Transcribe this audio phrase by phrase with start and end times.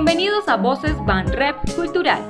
[0.00, 2.22] Bienvenidos a Voces Van Rep Cultural.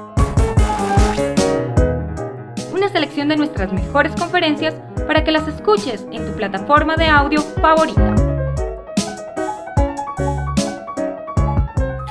[2.73, 4.75] Una selección de nuestras mejores conferencias
[5.07, 8.15] para que las escuches en tu plataforma de audio favorita.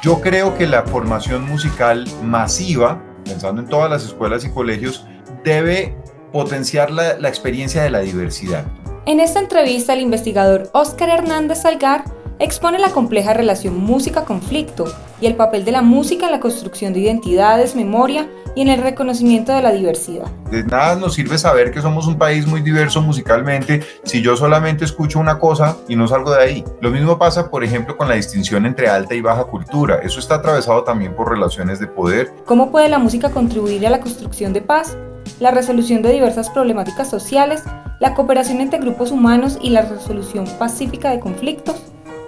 [0.03, 5.07] Yo creo que la formación musical masiva, pensando en todas las escuelas y colegios,
[5.43, 5.97] debe
[6.31, 8.63] potenciar la, la experiencia de la diversidad.
[9.07, 12.03] En esta entrevista, el investigador Óscar Hernández Salgar
[12.39, 14.85] expone la compleja relación música-conflicto
[15.19, 18.81] y el papel de la música en la construcción de identidades, memoria y en el
[18.81, 20.27] reconocimiento de la diversidad.
[20.51, 24.85] De nada nos sirve saber que somos un país muy diverso musicalmente si yo solamente
[24.85, 26.63] escucho una cosa y no salgo de ahí.
[26.81, 29.99] Lo mismo pasa, por ejemplo, con la distinción entre alta y baja cultura.
[30.03, 32.31] Eso está atravesado también por relaciones de poder.
[32.45, 34.97] ¿Cómo puede la música contribuir a la construcción de paz,
[35.39, 37.63] la resolución de diversas problemáticas sociales,
[37.99, 41.75] la cooperación entre grupos humanos y la resolución pacífica de conflictos?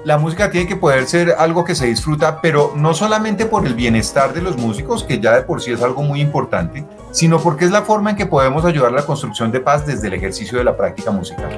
[0.06, 3.74] La música tiene que poder ser algo que se disfruta, pero no solamente por el
[3.74, 7.66] bienestar de los músicos, que ya de por sí es algo muy importante, sino porque
[7.66, 10.58] es la forma en que podemos ayudar a la construcción de paz desde el ejercicio
[10.58, 11.50] de la práctica musical.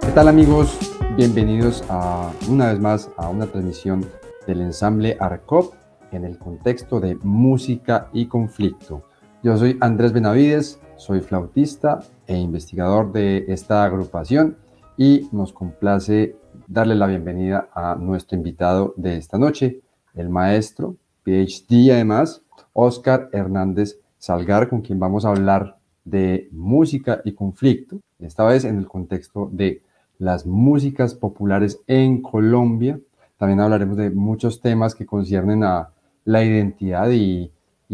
[0.00, 0.78] ¿Qué tal amigos?
[1.16, 4.08] Bienvenidos a una vez más a una transmisión
[4.46, 5.74] del ensamble ARCOP
[6.12, 9.02] en el contexto de música y conflicto.
[9.42, 11.98] Yo soy Andrés Benavides, soy flautista
[12.32, 14.56] e investigador de esta agrupación
[14.96, 19.80] y nos complace darle la bienvenida a nuestro invitado de esta noche,
[20.14, 27.32] el maestro, PhD además, Oscar Hernández Salgar, con quien vamos a hablar de música y
[27.32, 29.82] conflicto, esta vez en el contexto de
[30.18, 32.98] las músicas populares en Colombia.
[33.36, 35.90] También hablaremos de muchos temas que conciernen a
[36.24, 37.50] la identidad y,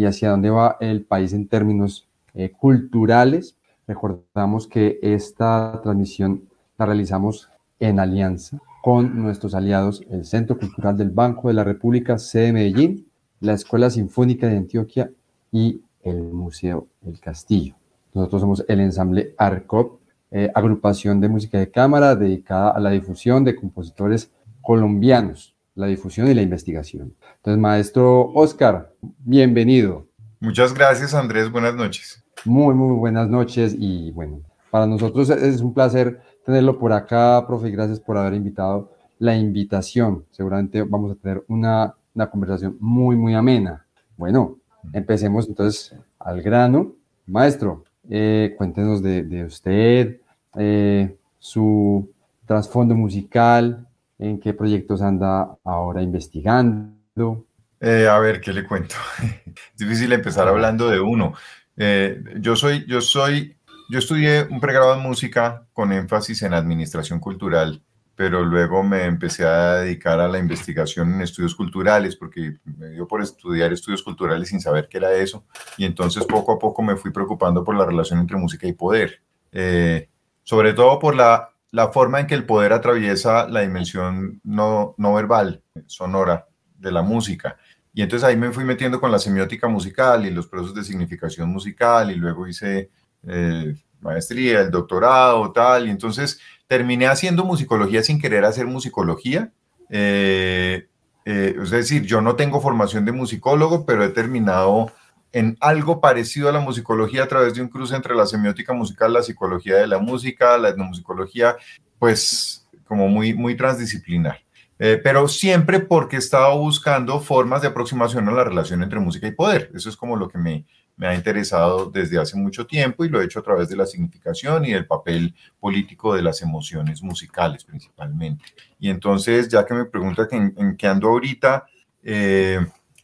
[0.07, 3.58] hacia dónde va el país en términos eh, culturales.
[3.89, 6.43] Recordamos que esta transmisión
[6.77, 7.49] la realizamos
[7.81, 13.07] en alianza con nuestros aliados, el Centro Cultural del Banco de la República, sede Medellín,
[13.41, 15.11] la Escuela Sinfónica de Antioquia
[15.51, 17.77] y el Museo El Castillo.
[18.13, 23.43] Nosotros somos el ensamble ARCOP, eh, agrupación de música de cámara dedicada a la difusión
[23.43, 24.31] de compositores
[24.61, 27.15] colombianos, la difusión y la investigación.
[27.37, 30.08] Entonces, maestro Oscar, bienvenido.
[30.41, 31.51] Muchas gracias, Andrés.
[31.51, 32.23] Buenas noches.
[32.45, 34.41] Muy, muy buenas noches y bueno,
[34.71, 40.25] para nosotros es un placer tenerlo por acá, profe, gracias por haber invitado la invitación.
[40.31, 43.85] Seguramente vamos a tener una, una conversación muy, muy amena.
[44.17, 44.59] Bueno,
[44.93, 46.93] empecemos entonces al grano.
[47.27, 50.21] Maestro, eh, cuéntenos de, de usted,
[50.57, 52.11] eh, su
[52.47, 53.87] trasfondo musical,
[54.19, 57.45] en qué proyectos anda ahora investigando.
[57.81, 58.97] Eh, a ver, ¿qué le cuento?
[59.47, 61.35] es difícil empezar hablando de uno.
[61.77, 63.57] Eh, yo soy, yo soy,
[63.89, 67.83] yo estudié un pregrado en música con énfasis en administración cultural,
[68.17, 73.07] pero luego me empecé a dedicar a la investigación en estudios culturales, porque me dio
[73.07, 75.45] por estudiar estudios culturales sin saber qué era eso,
[75.77, 79.23] y entonces poco a poco me fui preocupando por la relación entre música y poder,
[79.53, 80.09] eh,
[80.43, 85.15] sobre todo por la, la forma en que el poder atraviesa la dimensión no, no
[85.15, 87.57] verbal, sonora de la música.
[87.99, 91.49] Y entonces ahí me fui metiendo con la semiótica musical y los procesos de significación
[91.49, 92.91] musical y luego hice
[93.27, 95.89] eh, maestría, el doctorado, tal.
[95.89, 96.39] Y entonces
[96.69, 99.51] terminé haciendo musicología sin querer hacer musicología.
[99.91, 100.87] Eh,
[101.25, 104.93] eh, es decir, yo no tengo formación de musicólogo, pero he terminado
[105.33, 109.13] en algo parecido a la musicología a través de un cruce entre la semiótica musical,
[109.13, 111.57] la psicología de la música, la etnomusicología,
[111.99, 114.39] pues como muy, muy transdisciplinar.
[114.79, 119.27] Eh, pero siempre porque he estado buscando formas de aproximación a la relación entre música
[119.27, 119.71] y poder.
[119.75, 120.65] Eso es como lo que me,
[120.99, 123.87] me ha interesado desde hace mucho tiempo y lo he hecho a través de la
[123.87, 128.45] significación y del papel político de las emociones musicales principalmente.
[128.81, 131.67] Y entonces, ya que me pregunta en, qué ando ahorita,
[132.03, 132.59] eh,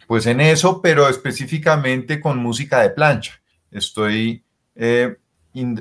[0.09, 3.41] pues en eso, pero específicamente con música de plancha.
[3.71, 5.17] Estoy eh,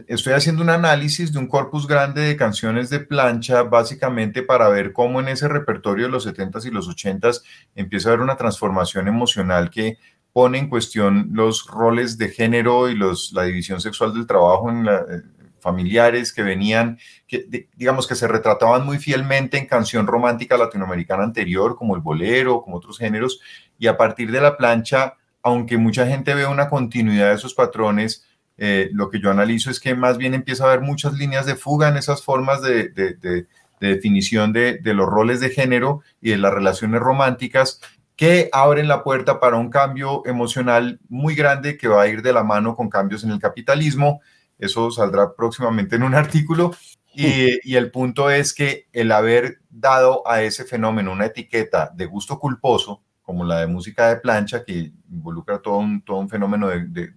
[0.08, 4.94] estoy haciendo un análisis de un corpus grande de canciones de plancha, básicamente para ver
[4.94, 7.42] cómo en ese repertorio de los 70s y los 80s
[7.76, 9.98] empieza a haber una transformación emocional que
[10.32, 12.98] pone en cuestión los roles de género y
[13.32, 15.22] la división sexual del trabajo en eh,
[15.60, 21.76] familiares que venían, que digamos que se retrataban muy fielmente en canción romántica latinoamericana anterior,
[21.78, 23.40] como el bolero, como otros géneros,
[23.80, 28.26] y a partir de la plancha, aunque mucha gente ve una continuidad de esos patrones,
[28.58, 31.56] eh, lo que yo analizo es que más bien empieza a haber muchas líneas de
[31.56, 33.48] fuga en esas formas de,
[33.80, 37.82] definición de, los roles de género y de las relaciones románticas
[38.16, 42.32] que abren la puerta para un cambio emocional muy grande que va a ir de
[42.32, 44.22] la mano con cambios en el capitalismo.
[44.60, 46.76] Eso saldrá próximamente en un artículo.
[47.16, 52.40] Y, el punto es que el haber dado a ese fenómeno una etiqueta de gusto
[52.40, 57.12] culposo, como la de música de plancha, que involucra todo un, todo un fenómeno de,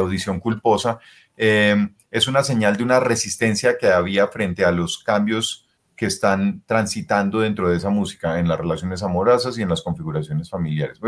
[0.00, 0.98] audición culposa,
[1.36, 5.64] eh, es una señal de una resistencia que había frente a los cambios
[5.96, 10.50] que están transitando dentro de esa música en las relaciones amorosas y en las configuraciones
[10.50, 11.00] familiares.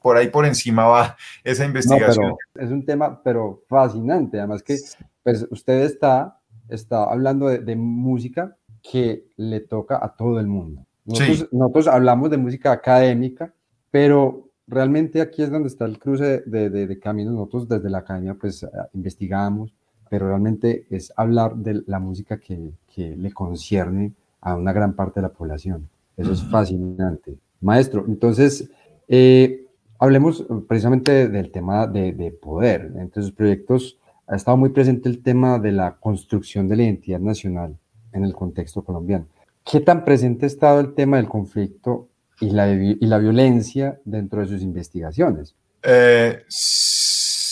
[0.00, 2.34] Por ahí por encima va esa investigación.
[2.54, 4.38] es un tema, pero fascinante.
[4.38, 4.76] Además que
[5.22, 10.86] pues, usted está, está hablando de, música que le toca a todo el mundo.
[11.04, 13.52] Nosotros, nosotros, hablamos de música académica,
[13.90, 17.34] pero realmente aquí es donde está el cruce de, de, de caminos.
[17.34, 19.72] Nosotros desde la academia pues investigamos,
[20.08, 25.20] pero realmente es hablar de la música que, que le concierne a una gran parte
[25.20, 25.88] de la población.
[26.16, 27.36] Eso es fascinante.
[27.60, 28.70] Maestro, entonces,
[29.08, 29.66] eh,
[29.98, 32.92] hablemos precisamente del tema de, de, poder.
[32.96, 37.20] Entre sus proyectos ha estado muy presente el tema de la construcción de la identidad
[37.20, 37.76] nacional
[38.12, 39.26] en el contexto colombiano.
[39.64, 42.08] ¿Qué tan presente ha estado el tema del conflicto
[42.40, 45.54] y la, y la violencia dentro de sus investigaciones?
[45.82, 46.44] Eh,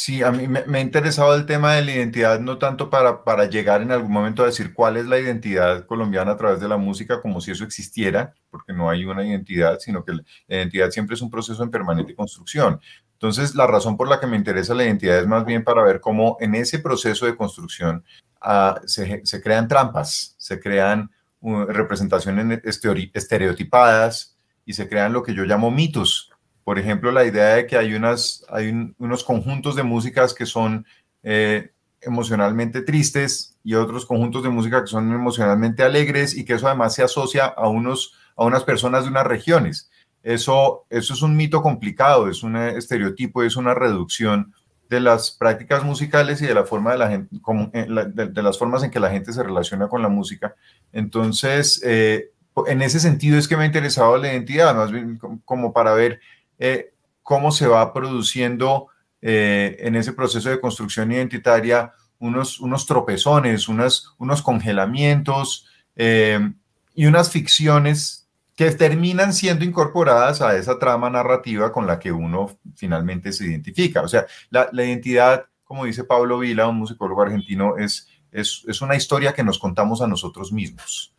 [0.05, 3.45] Sí, a mí me, ha interesado el tema de la identidad, no tanto para, para
[3.45, 6.77] llegar en algún momento a decir cuál es la identidad colombiana a través de la
[6.77, 11.15] música, como si eso existiera, porque no hay una identidad, sino que la identidad siempre
[11.15, 12.81] es un proceso en permanente construcción.
[13.13, 16.01] Entonces, la razón por la que me interesa la identidad es más bien para ver
[16.01, 18.05] cómo en ese proceso de construcción
[18.41, 21.13] ah, se, se, crean trampas, se crean
[21.43, 24.32] uh, representaciones estereotipadas
[24.65, 26.33] y se crean lo que yo llamo mitos
[26.65, 30.87] por ejemplo, la idea de que hay, unas, hay unos conjuntos de músicas que son
[31.23, 36.69] eh, emocionalmente tristes y otros conjuntos de música que son emocionalmente alegres y que eso
[36.69, 39.91] además se asocia a, unos, a unas personas de unas regiones.
[40.23, 44.55] Eso, eso es un mito complicado, es un estereotipo, es una reducción
[44.89, 47.27] de las prácticas musicales y de la forma de la eh,
[48.13, 50.55] de, las formas en que la gente se relaciona con la música.
[50.93, 52.32] Entonces, eh,
[52.67, 56.21] en ese sentido es que me ha interesado la identidad, más bien como para ver
[56.59, 58.89] eh, cómo se va produciendo
[59.21, 65.67] eh, en ese proceso de construcción identitaria unos, unos tropezones, unos congelamientos
[65.97, 66.53] eh,
[66.95, 72.59] y unas ficciones que terminan siendo incorporadas a esa trama narrativa con la que uno
[72.77, 74.03] finalmente se identifica.
[74.03, 78.95] O sea, la, identidad, como dice Pablo Vila, un musicólogo argentino, es, es, es, una
[78.95, 81.15] historia que nos contamos a nosotros mismos,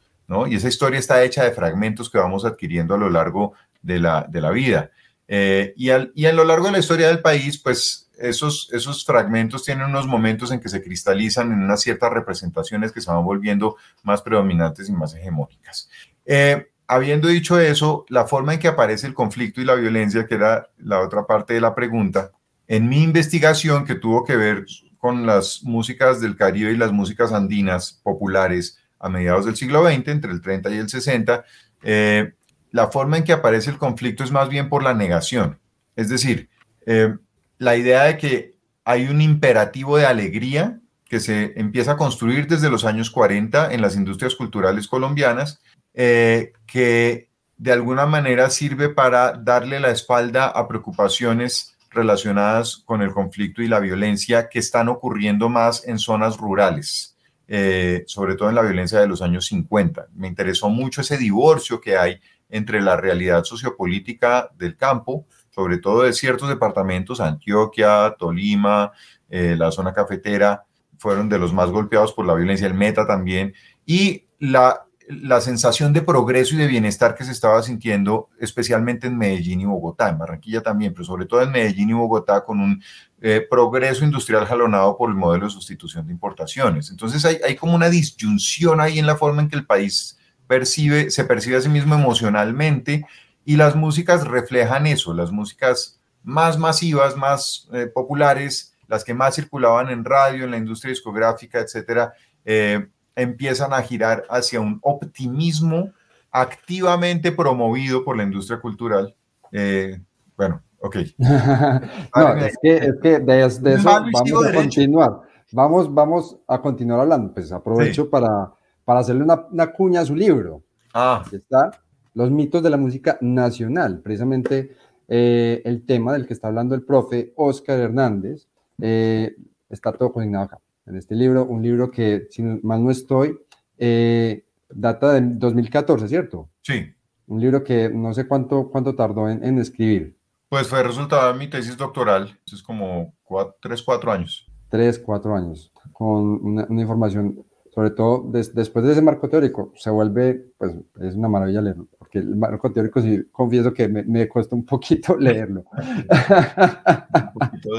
[0.48, 4.26] Y esa historia está hecha de fragmentos que vamos adquiriendo a lo largo de la,
[4.30, 4.92] de la vida.
[5.28, 9.06] Eh, y, al, y, a lo largo de la historia del país, pues esos, esos
[9.06, 13.24] fragmentos tienen unos momentos en que se cristalizan en unas ciertas representaciones que se van
[13.24, 15.90] volviendo más predominantes y más hegemónicas.
[16.26, 20.36] Eh, habiendo dicho eso, la forma en que aparece el conflicto y la violencia, que
[20.36, 22.32] era la otra parte de la pregunta,
[22.68, 24.66] en mi investigación que tuvo que ver
[24.98, 30.08] con las músicas del Caribe y las músicas andinas populares a mediados del siglo XX,
[30.08, 31.44] entre el 30 y el 60,
[31.84, 32.34] eh,
[32.72, 35.60] la forma en que aparece el conflicto es más bien por la negación.
[35.96, 36.50] Es decir,
[36.86, 37.16] eh,
[37.60, 38.56] la idea de que
[38.86, 43.82] hay un imperativo de alegría que se empieza a construir desde los años 40 en
[43.82, 45.62] las industrias culturales colombianas,
[45.94, 53.12] eh, que de alguna manera sirve para darle la espalda a preocupaciones relacionadas con el
[53.12, 57.13] conflicto y la violencia que están ocurriendo más en zonas rurales,
[57.48, 60.08] eh, sobre todo en la violencia de los años 50.
[60.16, 66.04] Me interesó mucho ese divorcio que hay entre la realidad sociopolítica del campo, sobre todo
[66.04, 68.92] de ciertos departamentos, Antioquia, Tolima,
[69.30, 70.66] eh, la zona cafetera,
[70.98, 73.54] fueron de los más golpeados por la violencia, el Meta también,
[73.86, 79.18] y la, la sensación de progreso y de bienestar que se estaba sintiendo, especialmente en
[79.18, 82.84] Medellín y Bogotá, en Barranquilla también, pero sobre todo en Medellín y Bogotá, con un
[83.22, 86.90] eh, progreso industrial jalonado por el modelo de sustitución de importaciones.
[86.90, 90.18] Entonces hay, como una disyunción ahí en la forma en que el país
[90.48, 93.06] percibe, se percibe a sí mismo emocionalmente
[93.46, 99.36] y las músicas reflejan eso, las músicas más masivas, más eh, populares, las que más
[99.36, 102.14] circulaban en radio, en la industria discográfica, etcétera,
[102.46, 105.92] eh, empiezan a girar hacia un optimismo
[106.32, 109.16] activamente promovido por la industria cultural.
[109.52, 110.02] Eh,
[110.36, 110.98] bueno, ok.
[111.18, 115.22] no, es que, es que de, eso vamos a continuar.
[115.52, 117.34] Vamos, vamos a continuar hablando.
[117.34, 118.52] Pues aprovecho para
[118.86, 120.64] para hacerle una, cuña a su libro.
[120.94, 121.24] Ah.
[121.32, 121.72] está
[122.14, 124.76] Los mitos de la música nacional, precisamente
[125.08, 128.48] eh, el tema del que está hablando el profe Oscar Hernández.
[128.82, 129.36] Eh,
[129.70, 133.38] está todo consignado acá, en este libro, un libro que, si mal no estoy,
[133.78, 136.50] eh, data del 2014, ¿cierto?
[136.62, 136.94] Sí.
[137.28, 140.18] Un libro que no sé cuánto, cuánto tardó en, escribir.
[140.50, 144.46] Pues fue resultado de mi tesis doctoral, es como cuatro, tres, cuatro años.
[144.70, 150.46] Tres, cuatro años, con una información sobre todo después de ese marco teórico, se vuelve,
[150.60, 154.56] pues es una maravilla leerlo, porque el marco teórico sí, confieso que me, me cuesta
[154.56, 155.64] un poquito leerlo.
[155.72, 157.70] un poquito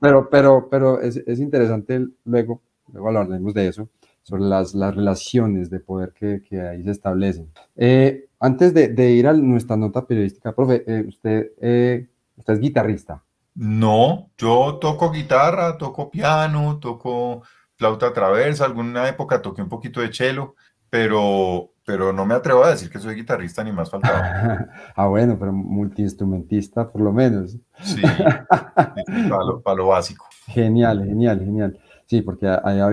[0.00, 2.62] Pero, pero, pero es, es, interesante luego,
[2.94, 3.90] luego hablaremos de eso,
[4.22, 7.50] sobre las, las relaciones de poder que, que ahí se establecen.
[7.76, 12.60] Eh, antes de, de, ir a nuestra nota periodística, profe, eh, usted, eh, usted es
[12.60, 13.22] guitarrista.
[13.54, 17.42] No, yo toco guitarra, toco piano, toco
[17.82, 20.54] flauta traversa, alguna época toqué un poquito de cello,
[20.88, 24.68] pero, pero no me atrevo a decir que soy guitarrista ni más faltaba.
[24.94, 27.56] ah, bueno, pero multiinstrumentista por lo menos.
[27.82, 28.00] Sí,
[29.64, 30.26] para lo, básico.
[30.46, 31.80] Genial, genial, genial.
[32.06, 32.88] Sí, porque había,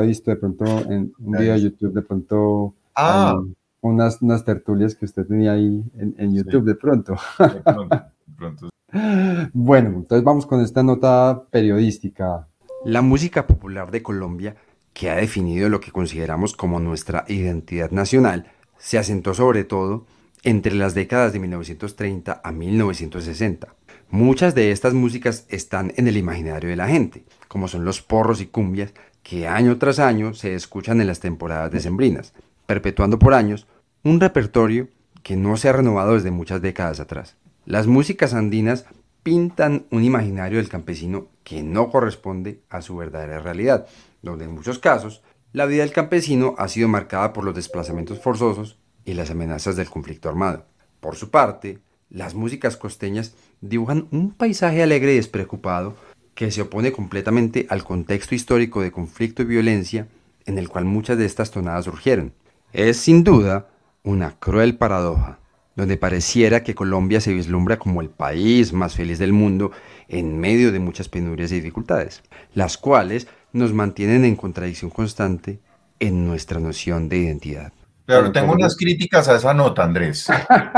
[0.00, 3.40] visto de pronto en un video de YouTube, de pronto ah.
[3.80, 7.16] unas, unas tertulias que usted tenía ahí en, YouTube de pronto.
[7.38, 8.68] De pronto, de pronto.
[9.52, 12.47] Bueno, entonces vamos con esta nota periodística.
[12.84, 14.56] La música popular de Colombia,
[14.92, 20.06] que ha definido lo que consideramos como nuestra identidad nacional, se asentó sobre todo
[20.44, 23.74] entre las décadas de 1930 a 1960.
[24.10, 28.40] Muchas de estas músicas están en el imaginario de la gente, como son los porros
[28.40, 28.92] y cumbias
[29.24, 32.32] que año tras año se escuchan en las temporadas decembrinas,
[32.66, 33.66] perpetuando por años
[34.04, 34.88] un repertorio
[35.24, 37.36] que no se ha renovado desde muchas décadas atrás.
[37.66, 38.86] Las músicas andinas
[39.22, 43.86] pintan un imaginario del campesino que no corresponde a su verdadera realidad,
[44.22, 45.22] donde en muchos casos
[45.52, 49.88] la vida del campesino ha sido marcada por los desplazamientos forzosos y las amenazas del
[49.88, 50.66] conflicto armado.
[51.00, 51.78] Por su parte,
[52.10, 55.94] las músicas costeñas dibujan un paisaje alegre y despreocupado
[56.34, 60.08] que se opone completamente al contexto histórico de conflicto y violencia
[60.46, 62.32] en el cual muchas de estas tonadas surgieron.
[62.72, 63.68] Es sin duda
[64.02, 65.38] una cruel paradoja
[65.78, 69.70] donde pareciera que Colombia se vislumbra como el país más feliz del mundo
[70.08, 75.60] en medio de muchas penurias y dificultades, las cuales nos mantienen en contradicción constante
[76.00, 77.72] en nuestra noción de identidad.
[78.06, 80.26] Pero tengo unas críticas a esa nota, Andrés.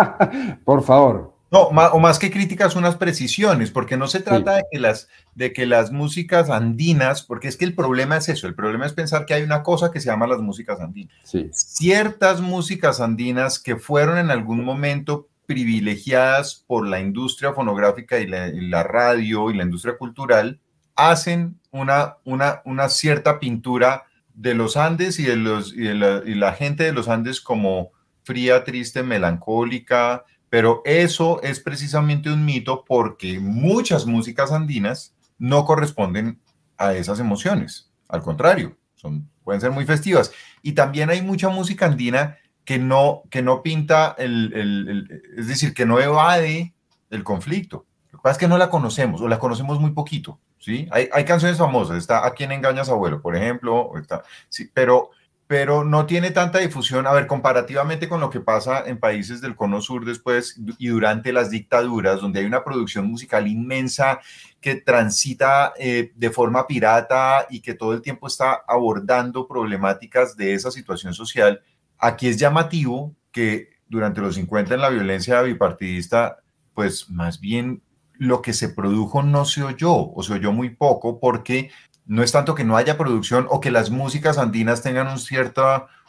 [0.66, 1.29] Por favor.
[1.50, 5.52] No, o más que críticas, unas precisiones, porque no se trata de, que las, de
[5.52, 9.26] que las músicas andinas, porque es que el problema es eso, el problema es pensar
[9.26, 11.12] que hay una cosa que se llama las músicas andinas.
[11.50, 18.84] Ciertas músicas andinas que fueron en algún momento privilegiadas por la industria fonográfica y la,
[18.84, 20.60] radio y la industria cultural,
[20.94, 24.04] hacen una, una, una cierta pintura
[24.34, 27.90] de los Andes y de, los, y la gente de los Andes como
[28.22, 36.40] fría, triste, melancólica, pero eso es precisamente un mito porque muchas músicas andinas no corresponden
[36.76, 37.90] a esas emociones.
[38.08, 40.32] Al contrario, son, pueden ser muy festivas.
[40.60, 45.86] Y también hay mucha música andina que no, que no pinta, el, es decir, que
[45.86, 46.74] no evade
[47.10, 47.86] el conflicto.
[48.10, 50.40] Lo que pasa es que no la conocemos o la conocemos muy poquito.
[50.58, 50.88] ¿sí?
[50.90, 55.10] Hay, hay canciones famosas, está A quien engañas abuelo, por ejemplo, está, sí, pero
[55.50, 59.56] pero no tiene tanta difusión, a ver, comparativamente con lo que pasa en países del
[59.56, 64.20] cono sur después y durante las dictaduras, donde hay una producción musical inmensa
[64.60, 70.54] que transita eh, de forma pirata y que todo el tiempo está abordando problemáticas de
[70.54, 71.60] esa situación social,
[71.98, 77.82] aquí es llamativo que durante los 50 en la violencia bipartidista, pues más bien
[78.20, 81.72] lo que se produjo no se oyó o se oyó muy poco porque
[82.10, 85.06] no es tanto que no haya producción o que las músicas andinas tengan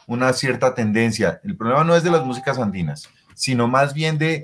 [0.08, 1.40] una cierta tendencia.
[1.44, 4.42] El problema no es de las músicas andinas, sino más bien de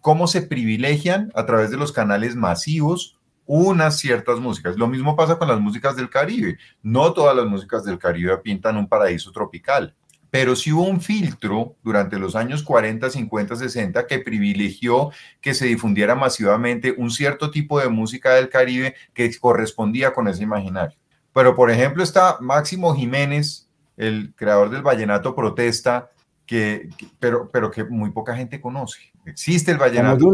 [0.00, 4.76] cómo se privilegian a través de los canales masivos unas ciertas músicas.
[4.78, 6.58] Lo mismo pasa con las músicas del Caribe.
[6.82, 9.94] No todas las músicas del Caribe pintan un paraíso tropical,
[10.38, 15.64] pero sí hubo un filtro durante los años 40, 50, 60 que privilegió que se
[15.64, 20.98] difundiera masivamente un cierto tipo de música del Caribe que correspondía con ese imaginario.
[21.32, 26.10] Pero, por ejemplo, está Máximo Jiménez, el creador del vallenato protesta,
[26.46, 26.88] que,
[27.18, 29.00] pero, pero que muy poca gente conoce.
[29.24, 30.32] Existe el vallenato,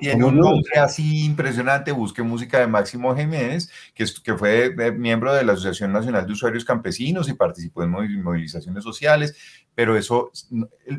[0.00, 5.34] tiene un nombre así impresionante, busque música de Máximo Jiménez, que, que fue eh, miembro
[5.34, 9.36] de la Asociación Nacional de Usuarios Campesinos y participó en movilizaciones sociales,
[9.74, 10.32] pero eso,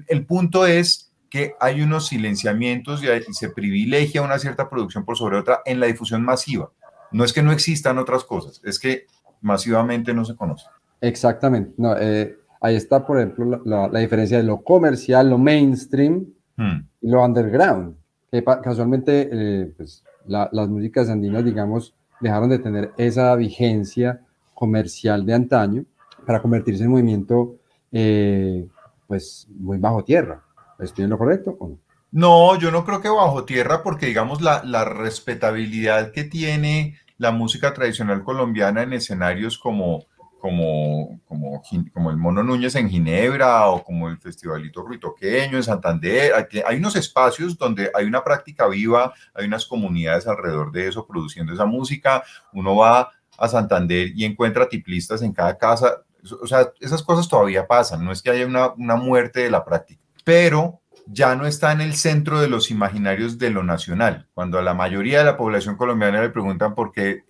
[0.07, 5.17] el, punto es que hay unos silenciamientos y, y se privilegia una cierta producción por
[5.17, 6.71] sobre otra en la difusión masiva.
[7.11, 9.07] No es que no existan otras cosas, es que
[9.41, 10.65] masivamente no se conoce.
[11.01, 11.73] Exactamente.
[11.77, 16.77] No, eh, ahí está, por ejemplo, la, diferencia de lo comercial, lo mainstream hmm.
[17.01, 17.95] y lo underground.
[18.31, 24.21] Que casualmente eh, pues, las músicas andinas, digamos, dejaron de tener esa vigencia
[24.53, 25.85] comercial de antaño
[26.25, 27.57] para convertirse en movimiento
[27.91, 28.65] eh,
[29.07, 30.41] pues muy bajo tierra.
[30.79, 31.77] ¿Estoy en lo correcto o no?
[32.11, 37.31] No, yo no creo que bajo tierra porque digamos la, la respetabilidad que tiene la
[37.31, 40.05] música tradicional colombiana en escenarios como,
[40.43, 46.33] como, como, el Mono Núñez en Ginebra o como el Festivalito Ruitoqueño en Santander.
[46.65, 51.53] Hay unos espacios donde hay una práctica viva, hay unas comunidades alrededor de eso produciendo
[51.53, 52.25] esa música.
[52.51, 56.03] Uno va a Santander y encuentra tiplistas en cada casa.
[56.41, 59.63] O sea, esas cosas todavía pasan, no es que haya una, una muerte de la
[59.63, 64.27] práctica, pero ya no está en el centro de los imaginarios de lo nacional.
[64.33, 67.23] Cuando a la mayoría de la población colombiana le preguntan por qué,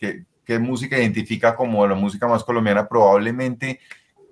[0.46, 3.80] qué música identifica como la música más colombiana, probablemente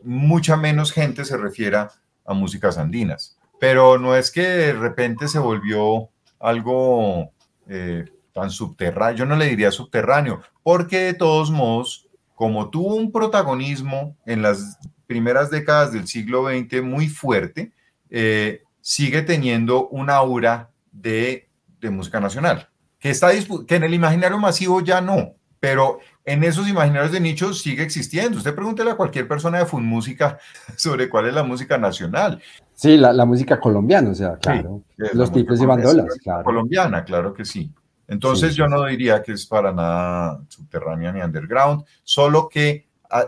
[0.03, 1.91] mucha menos gente se refiera
[2.25, 3.37] a músicas andinas.
[3.59, 7.31] Pero no es que de repente se volvió algo
[7.67, 13.11] eh, tan subterráneo, yo no le diría subterráneo, porque de todos modos, como tuvo un
[13.11, 17.71] protagonismo en las primeras décadas del siglo XX muy fuerte,
[18.09, 21.49] eh, sigue teniendo un aura de,
[21.79, 23.31] de música nacional, que, está
[23.67, 28.39] que en el imaginario masivo ya no, pero en esos imaginarios de nicho sigue existiendo.
[28.39, 30.39] Usted pregúntele a cualquier persona de Fun Música
[30.75, 32.41] sobre cuál es la música nacional.
[32.73, 34.81] Sí, la, música colombiana, o sea, claro.
[35.13, 36.43] Los tipos y bandolas, claro.
[36.43, 37.71] Colombiana, claro que sí.
[38.07, 42.87] Entonces yo no diría que es para nada subterránea ni underground, solo que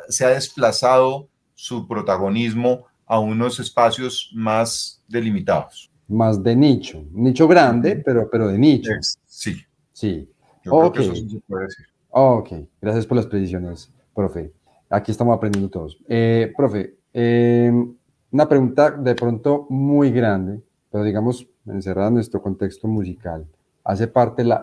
[0.09, 5.91] se ha desplazado su protagonismo a unos espacios más delimitados.
[6.07, 8.91] Más de nicho, nicho grande, pero, pero de nicho.
[9.23, 9.55] Sí.
[9.91, 10.27] Sí.
[10.63, 11.92] Yo creo que eso sí se puede decir.
[12.15, 14.53] Ok, gracias por las precisiones, profe.
[14.87, 15.97] Aquí estamos aprendiendo todos.
[16.07, 17.91] Eh, profe, em,
[18.31, 23.47] una pregunta de pronto muy grande, pero digamos encerrada en nuestro contexto musical.
[23.83, 24.61] ¿Hace parte la,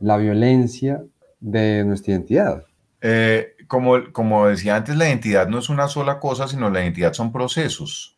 [0.00, 1.04] la, violencia
[1.38, 2.64] de nuestra identidad?
[3.02, 7.12] Eh, como, como decía antes, la identidad no es una sola cosa, sino la identidad
[7.12, 8.16] son procesos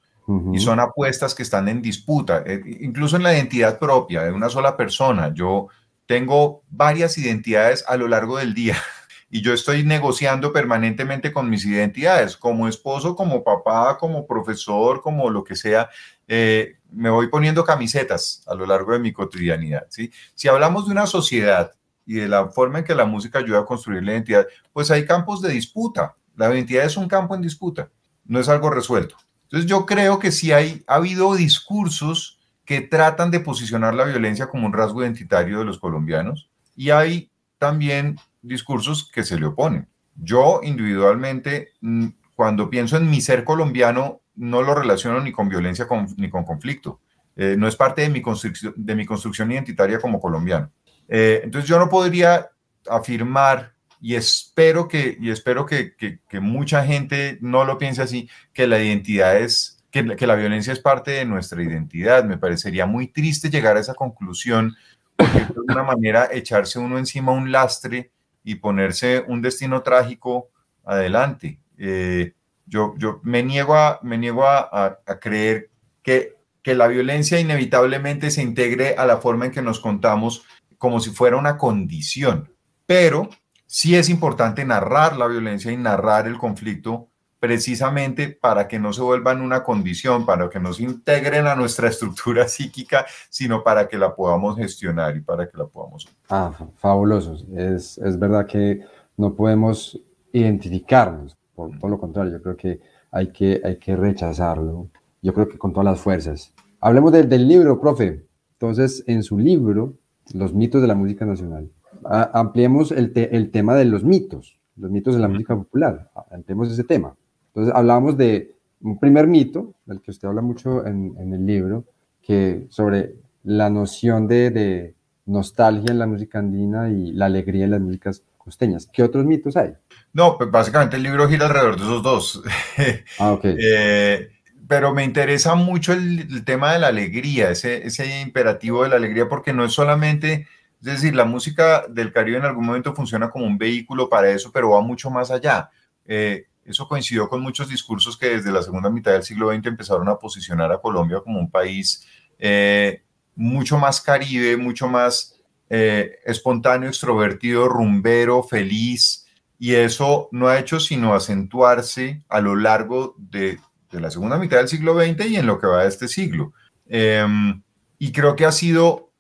[0.52, 4.48] y son apuestas que están en disputa, eh, incluso en la identidad propia de una
[4.48, 5.34] sola persona.
[5.34, 5.66] Yo
[6.10, 8.76] tengo varias identidades a lo largo del día
[9.30, 15.30] y yo estoy negociando permanentemente con mis identidades, como esposo, como papá, como profesor, como
[15.30, 15.88] lo que sea.
[16.26, 19.86] Eh, me voy poniendo camisetas a lo largo de mi cotidianidad.
[19.88, 20.10] ¿sí?
[20.34, 21.70] Si hablamos de una sociedad
[22.04, 25.06] y de la forma en que la música ayuda a construir la identidad, pues hay
[25.06, 26.16] campos de disputa.
[26.34, 27.88] La identidad es un campo en disputa,
[28.24, 29.14] no es algo resuelto.
[29.44, 32.39] Entonces yo creo que sí hay, ha habido discursos
[32.70, 37.28] que tratan de posicionar la violencia como un rasgo identitario de los colombianos y hay
[37.58, 39.88] también discursos que se le oponen.
[40.14, 42.06] Yo individualmente, mm,
[42.36, 47.00] cuando pienso en mi ser colombiano, no lo relaciono ni con violencia ni con conflicto.
[47.34, 50.70] Eh, no es parte de mi, construcción, de mi construcción identitaria como colombiano.
[51.08, 52.50] Eh, entonces yo no podría
[52.88, 58.68] afirmar y espero que, y espero que, que mucha gente no lo piense así, que
[58.68, 62.24] la identidad es que, la violencia es parte de nuestra identidad.
[62.24, 64.76] Me parecería muy triste llegar a esa conclusión,
[65.16, 68.10] porque de alguna manera echarse uno encima un lastre
[68.44, 70.50] y ponerse un destino trágico
[70.84, 71.60] adelante.
[71.76, 72.34] Eh,
[72.66, 75.70] yo, yo me niego, a, me niego a, creer
[76.02, 80.44] que, que la violencia inevitablemente se integre a la forma en que nos contamos
[80.78, 82.54] como si fuera una condición,
[82.86, 83.28] pero
[83.66, 87.09] sí es importante narrar la violencia y narrar el conflicto
[87.40, 91.88] precisamente para que no se vuelvan una condición, para que no se integren a nuestra
[91.94, 96.06] estructura psíquica, sino para que la podamos gestionar y para que la podamos.
[96.28, 97.36] Ah, fabuloso.
[97.56, 98.84] Es, es verdad que
[99.16, 100.00] no podemos
[100.32, 104.88] identificarnos, por todo lo contrario, yo creo que hay que, hay que rechazarlo,
[105.22, 106.52] yo creo que con todas las fuerzas.
[106.80, 108.24] Hablemos del libro, profe.
[108.52, 109.94] Entonces, en su libro,
[110.32, 111.70] Los mitos de la música nacional,
[112.04, 116.84] ampliemos el, el tema de los mitos, los mitos de la música popular, ampliemos ese
[116.84, 117.16] tema.
[117.50, 121.84] Entonces hablábamos de un primer mito, del que usted habla mucho en, el libro,
[122.22, 124.94] que sobre la noción de,
[125.26, 128.88] nostalgia en la música andina y la alegría en las músicas costeñas.
[128.92, 129.74] ¿Qué otros mitos hay?
[130.12, 132.42] No, pues básicamente el libro gira alrededor de esos dos.
[133.18, 133.44] Ah, ok.
[133.44, 134.28] Eh,
[134.66, 139.28] pero me interesa mucho el, tema de la alegría, ese, ese imperativo de la alegría,
[139.28, 140.46] porque no es solamente,
[140.80, 144.50] es decir, la música del Caribe en algún momento funciona como un vehículo para eso,
[144.52, 145.70] pero va mucho más allá.
[146.06, 150.08] Eh, eso coincidió con muchos discursos que desde la segunda mitad del siglo XX empezaron
[150.08, 152.06] a posicionar a Colombia como un país
[152.38, 153.02] eh,
[153.34, 155.36] mucho más caribe, mucho más
[155.68, 159.26] eh, espontáneo, extrovertido, rumbero, feliz.
[159.58, 163.58] Y eso no ha hecho sino acentuarse a lo largo de,
[163.92, 166.52] la segunda mitad del siglo XX y en lo que va de este siglo.
[166.86, 167.62] Em,
[167.98, 169.10] y creo que ha sido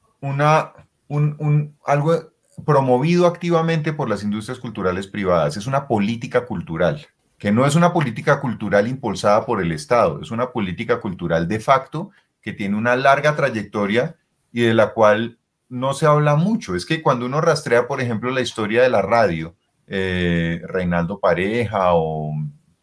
[1.84, 2.32] algo
[2.64, 5.56] promovido activamente por las industrias culturales privadas.
[5.56, 7.06] Es una política cultural
[7.40, 11.58] que no es una política cultural impulsada por el Estado, es una política cultural de
[11.58, 12.10] facto
[12.42, 14.14] que tiene una larga trayectoria
[14.52, 15.38] y de la cual
[15.70, 16.76] no se habla mucho.
[16.76, 21.94] Es que cuando uno rastrea, por ejemplo, la historia de la radio, eh, Reinaldo Pareja
[21.94, 22.34] o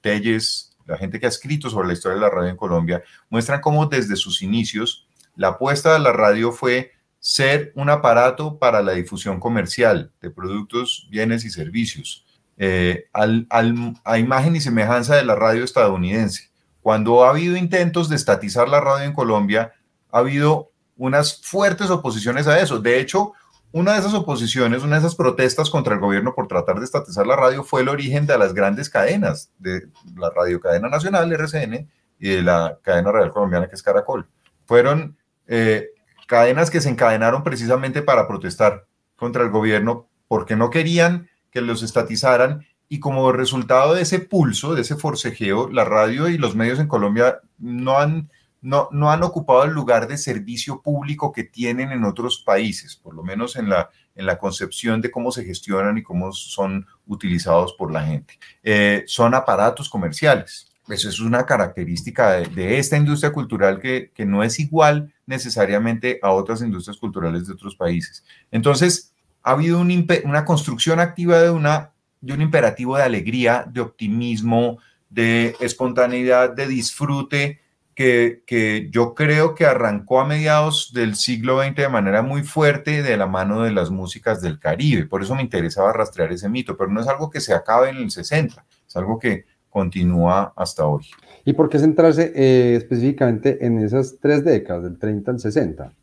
[0.01, 3.61] Telles, la gente que ha escrito sobre la historia de la radio en Colombia, muestran
[3.61, 8.93] cómo desde sus inicios la apuesta de la radio fue ser un aparato para la
[8.93, 12.25] difusión comercial de productos, bienes y servicios,
[12.57, 16.49] eh, a imagen y semejanza de la radio estadounidense.
[16.81, 19.73] Cuando ha habido intentos de estatizar la radio en Colombia,
[20.11, 22.79] ha habido unas fuertes oposiciones a eso.
[22.79, 23.33] De hecho,
[23.71, 27.27] una de esas oposiciones, una de esas protestas contra el gobierno por tratar de estatizar
[27.27, 31.87] la radio fue el origen de las grandes cadenas, de la Radio Cadena Nacional, RCN,
[32.19, 34.27] y de la cadena real colombiana que es Caracol.
[34.65, 35.17] Fueron
[35.47, 35.89] eh,
[36.27, 41.83] cadenas que se encadenaron precisamente para protestar contra el gobierno porque no querían que los
[41.83, 46.79] estatizaran y como resultado de ese pulso, de ese forcejeo, la radio y los medios
[46.79, 48.29] en Colombia no han,
[48.61, 53.13] no, no han ocupado el lugar de servicio público que tienen en otros países, por
[53.13, 57.73] lo menos en la, en la concepción de cómo se gestionan y cómo son utilizados
[57.73, 58.39] por la gente.
[58.63, 60.71] Eh, son aparatos comerciales.
[60.87, 66.31] Eso es una característica de, esta industria cultural que, que, no es igual necesariamente a
[66.31, 68.23] otras industrias culturales de otros países.
[68.51, 69.13] Entonces,
[69.47, 74.77] ha habido una construcción activa de, una, de un imperativo de alegría, de optimismo,
[75.09, 77.61] de espontaneidad, de disfrute,
[77.95, 83.01] que, que, yo creo que arrancó a mediados del siglo XX de manera muy fuerte
[83.01, 85.05] de la mano de las músicas del Caribe.
[85.05, 87.95] Por eso me interesaba rastrear ese mito, pero no es algo que se acabe en
[87.95, 91.07] el 60, es algo que continúa hasta hoy.
[91.45, 95.93] ¿Y por qué centrarse eh, específicamente en esas tres décadas, del 30 al 60?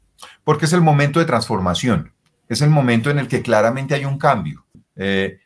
[0.44, 2.13] Porque es el momento de transformación,
[2.48, 4.64] es el momento en el que claramente hay un cambio.
[4.96, 5.38] Eh,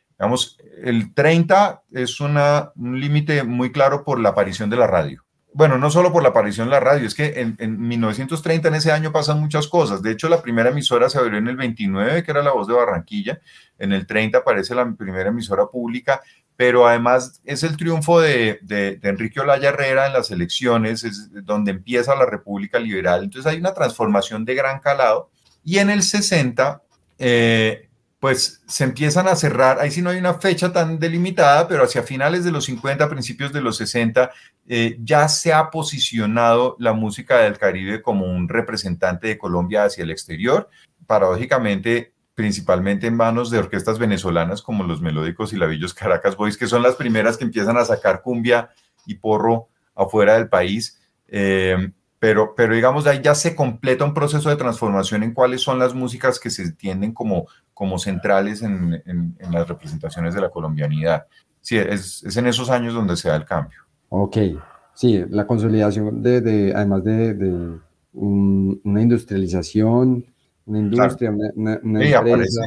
[0.83, 5.25] el 30 es una, un límite muy claro por la aparición de la radio
[5.59, 8.93] bueno, no solo por la aparición de la radio, es que en, 1930, en ese
[8.93, 10.03] año, pasan muchas cosas.
[10.03, 12.75] De hecho, la primera emisora se abrió en el 29, que era La Voz de
[12.75, 13.41] Barranquilla.
[13.77, 16.21] En el 30 aparece la primera emisora pública,
[16.55, 18.61] pero además es el triunfo de,
[19.03, 23.25] Enrique Olaya Herrera en las elecciones, es donde empieza la República Liberal.
[23.25, 25.31] Entonces hay una transformación de gran calado.
[25.65, 26.83] Y en el 60,
[28.21, 32.03] pues se empiezan a cerrar, ahí sí no hay una fecha tan delimitada, pero hacia
[32.03, 34.31] finales de los 50, principios de los 60,
[34.67, 40.03] eh, ya se ha posicionado la música del Caribe como un representante de Colombia hacia
[40.03, 40.69] el exterior,
[41.07, 46.69] paradójicamente principalmente en manos de orquestas venezolanas como los Melódicos y Lavillos Caracas Boys, que
[46.69, 48.71] son las primeras que empiezan a sacar cumbia
[49.07, 51.01] y porro afuera del país.
[51.27, 55.79] Eh, pero, pero digamos, ahí ya se completa un proceso de transformación en cuáles son
[55.79, 61.27] las músicas que se entienden como, como centrales en, en, las representaciones de la colombianidad.
[61.61, 63.79] Sí, es, es, en esos años donde se da el cambio.
[64.09, 64.37] Ok,
[64.95, 67.79] sí, la consolidación de, de además de, de
[68.13, 70.25] una industrialización,
[70.67, 72.63] una industria, una, empresa.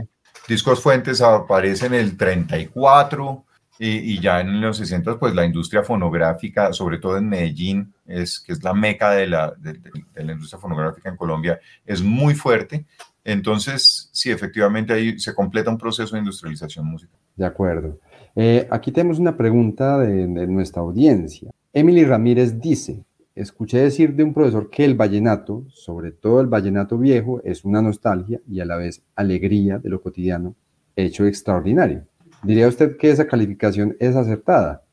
[0.47, 3.45] Discos Fuentes aparece en el 34,
[3.83, 8.51] y, ya en los 60, pues la industria fonográfica, sobre todo en Medellín, es, que
[8.51, 9.55] es la meca de la,
[10.19, 12.85] industria fonográfica en Colombia, es muy fuerte.
[13.23, 17.17] Entonces, sí, efectivamente ahí se completa un proceso de industrialización musical.
[17.35, 17.97] De acuerdo.
[18.35, 21.49] Eh, aquí tenemos una pregunta de, nuestra audiencia.
[21.73, 26.99] Emily Ramírez dice, escuché decir de un profesor que el vallenato, sobre todo el vallenato
[26.99, 30.53] viejo, es una nostalgia y a la vez alegría de lo cotidiano,
[30.95, 32.05] hecho extraordinario.
[32.43, 34.83] ¿Diría usted que esa calificación es acertada?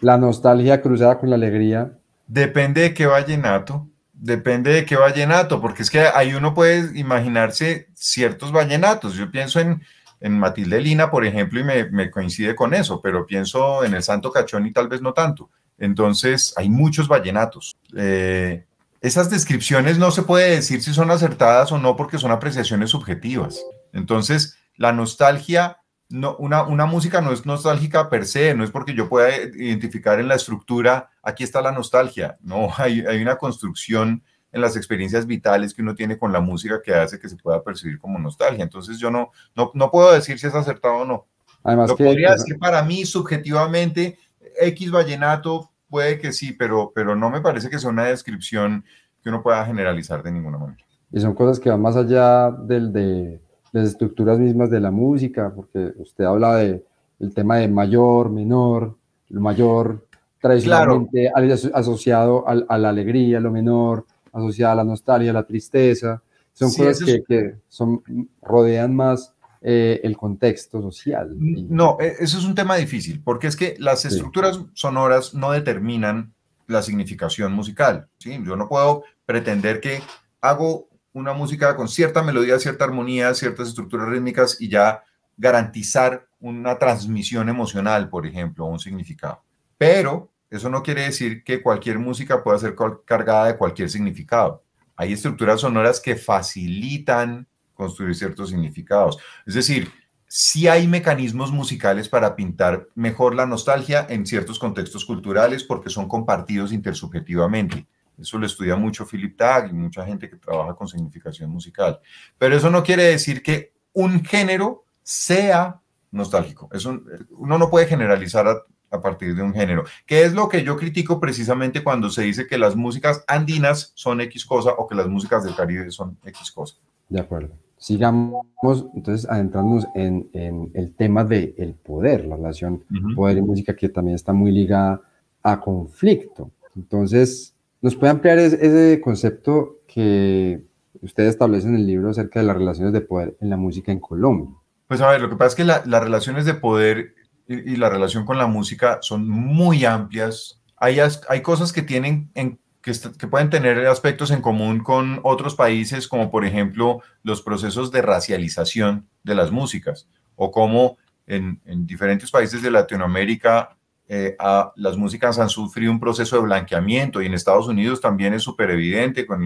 [0.00, 1.92] La nostalgia cruzada con la alegría.
[2.26, 3.88] Depende de qué vallenato.
[4.12, 9.14] Depende de qué vallenato, porque es que ahí uno puede imaginarse ciertos vallenatos.
[9.14, 9.82] Yo pienso en,
[10.20, 14.30] en Matilde Lina, por ejemplo, y me, coincide con eso, pero pienso en el Santo
[14.30, 15.50] Cachón y tal vez no tanto.
[15.76, 17.74] Entonces, hay muchos vallenatos.
[17.96, 18.64] Eh,
[19.00, 23.60] esas descripciones no se puede decir si son acertadas o no porque son apreciaciones subjetivas.
[23.92, 25.81] Entonces, la nostalgia
[26.12, 30.20] no, una, una, música no es nostálgica per se, no es porque yo pueda identificar
[30.20, 34.22] en la estructura, aquí está la nostalgia, no, hay, hay una construcción
[34.52, 37.62] en las experiencias vitales que uno tiene con la música que hace que se pueda
[37.62, 38.62] percibir como nostalgia.
[38.62, 41.26] Entonces yo no, no, no puedo decir si es acertado o no.
[41.64, 44.18] Además Lo que, podría decir para mí subjetivamente,
[44.60, 48.84] X vallenato puede que sí, pero, pero no me parece que sea una descripción
[49.22, 50.84] que uno pueda generalizar de ninguna manera.
[51.10, 53.40] Y son cosas que van más allá del de
[53.72, 56.84] las estructuras mismas de la música, porque usted habla de
[57.18, 58.96] el tema de mayor, menor,
[59.28, 60.06] lo mayor
[60.40, 61.30] tradicionalmente
[61.72, 66.20] asociado a, la alegría, lo menor asociado a la nostalgia, a la tristeza.
[66.52, 68.02] Son cosas que, son,
[68.42, 69.32] rodean más
[69.62, 71.34] eh, el contexto social.
[71.38, 76.34] No, e, eso es un tema difícil, porque es que las estructuras sonoras no determinan
[76.66, 78.08] la significación musical.
[78.18, 78.38] ¿sí?
[78.44, 80.00] Yo no puedo pretender que
[80.40, 85.02] hago una música con cierta melodía, cierta armonía, ciertas estructuras rítmicas y ya
[85.36, 89.42] garantizar una transmisión emocional, por ejemplo, un significado.
[89.78, 94.62] Pero eso no quiere decir que cualquier música pueda ser cargada de cualquier significado.
[94.96, 99.18] Hay estructuras sonoras que facilitan construir ciertos significados.
[99.46, 99.90] Es decir,
[100.26, 106.08] sí hay mecanismos musicales para pintar mejor la nostalgia en ciertos contextos culturales porque son
[106.08, 107.86] compartidos intersubjetivamente.
[108.18, 112.00] Eso lo estudia mucho Philip Tag y mucha gente que trabaja con significación musical.
[112.38, 116.68] Pero eso no quiere decir que un género sea nostálgico.
[116.72, 118.56] Eso, uno no puede generalizar a,
[118.90, 122.46] a, partir de un género, que es lo que yo critico precisamente cuando se dice
[122.46, 126.52] que las músicas andinas son X cosa o que las músicas del Caribe son X
[126.52, 126.76] cosa.
[127.08, 127.54] De acuerdo.
[127.76, 128.46] Sigamos
[128.94, 132.84] entonces adentrándonos en, en el tema del el poder, la relación
[133.16, 135.00] poder y música que también está muy ligada
[135.42, 136.52] a conflicto.
[136.76, 137.51] Entonces,
[137.82, 140.62] ¿nos puede ampliar ese, concepto que
[141.02, 144.00] usted establece en el libro acerca de las relaciones de poder en la música en
[144.00, 144.48] Colombia?
[144.88, 147.14] Pues a ver, lo que pasa es que las relaciones de poder
[147.48, 150.62] y, la relación con la música son muy amplias.
[150.76, 156.08] Hay, hay cosas que tienen en que, pueden tener aspectos en común con otros países,
[156.08, 162.60] como por ejemplo los procesos de racialización de las músicas, o como en, diferentes países
[162.60, 163.76] de Latinoamérica
[164.08, 164.36] eh,
[164.76, 168.70] las músicas han sufrido un proceso de blanqueamiento y en Estados Unidos también es súper
[168.70, 169.42] evidente con,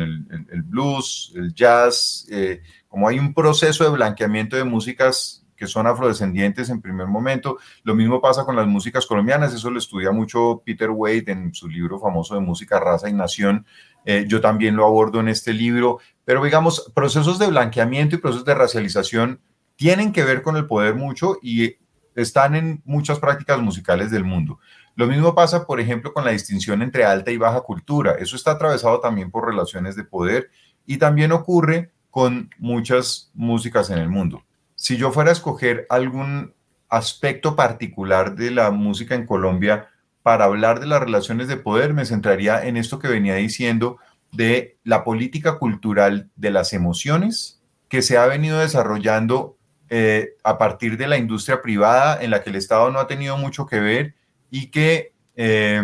[0.00, 5.86] el, blues, el jazz, eh, como hay un proceso de blanqueamiento de músicas que son
[5.86, 7.58] afrodescendientes en primer momento.
[7.82, 11.68] Lo mismo pasa con las músicas colombianas, eso lo estudia mucho Peter Wade en su
[11.68, 13.66] libro famoso de Música, Raza y Nación.
[14.06, 18.46] Eh, yo también lo abordo en este libro, pero digamos, procesos de blanqueamiento y procesos
[18.46, 19.40] de racialización
[19.76, 21.76] tienen que ver con el poder mucho y
[22.14, 24.58] están en muchas prácticas musicales del mundo.
[24.96, 28.16] Lo mismo pasa, por ejemplo, con la distinción entre alta y baja cultura.
[28.18, 30.50] Eso está atravesado también por relaciones de poder
[30.86, 34.42] y también ocurre con muchas músicas en el mundo
[34.80, 36.54] si yo fuera a escoger algún
[36.88, 39.90] aspecto particular de la música en Colombia
[40.22, 43.98] para hablar de las relaciones de poder, me centraría en esto que venía diciendo
[44.32, 49.58] de la política cultural de las emociones que se ha venido desarrollando
[49.92, 53.36] eh, a partir de la industria privada en la que el Estado no ha tenido
[53.36, 54.14] mucho que ver
[54.48, 55.82] y que eh,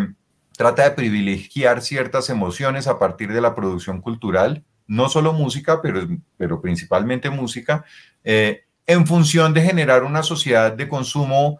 [0.55, 6.07] trata de privilegiar ciertas emociones a partir de la producción cultural, no solo música, pero,
[6.37, 7.83] pero principalmente música,
[8.23, 11.59] eh, en función de generar una sociedad de consumo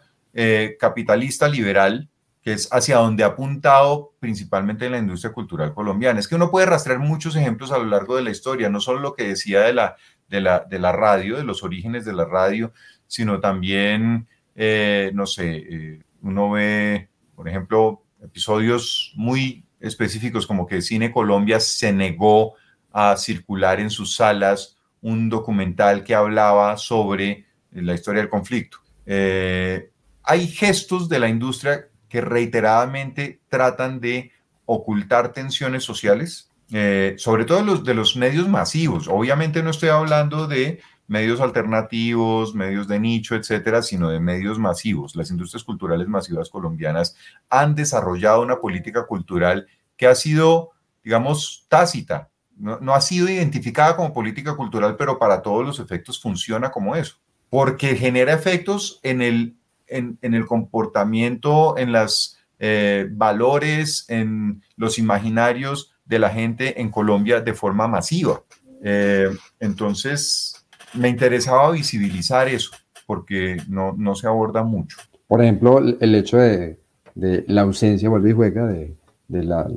[0.80, 2.10] capitalista liberal,
[2.44, 6.20] que es hacia donde ha apuntado principalmente la industria cultural colombiana.
[6.20, 9.00] Es que uno puede rastrear muchos ejemplos a lo largo de la historia, no solo
[9.00, 9.96] lo que decía de la,
[10.30, 12.74] de la, de la radio, de los orígenes de la radio,
[13.08, 20.82] sino también, eh, no sé, eh, uno ve, por ejemplo, episodios muy específicos como que
[20.82, 22.56] Cine Colombia se negó
[22.92, 28.80] a circular en sus salas un documental que hablaba sobre la historia del conflicto.
[29.06, 29.92] Eh,
[30.24, 34.32] hay gestos de la industria que reiteradamente tratan de
[34.66, 39.08] ocultar tensiones sociales, eh, sobre todo los, de los medios masivos.
[39.08, 45.16] Obviamente no estoy hablando de medios alternativos, medios de nicho, etcétera, sino de medios masivos.
[45.16, 47.16] Las industrias culturales masivas colombianas
[47.50, 50.72] han desarrollado una política cultural que ha sido,
[51.04, 56.72] digamos, tácita, no, ha sido identificada como política cultural, pero para todos los efectos funciona
[56.72, 57.18] como eso,
[57.50, 65.94] porque genera efectos en el, en, el comportamiento, en los eh, valores, en los imaginarios
[66.08, 68.42] de la gente en Colombia de forma masiva.
[68.84, 72.72] Eh, entonces, me interesaba visibilizar eso,
[73.06, 74.98] porque no, no, se aborda mucho.
[75.28, 76.80] Por ejemplo, el hecho de,
[77.16, 78.96] de la ausencia, vuelve y juega, de,
[79.28, 79.68] de la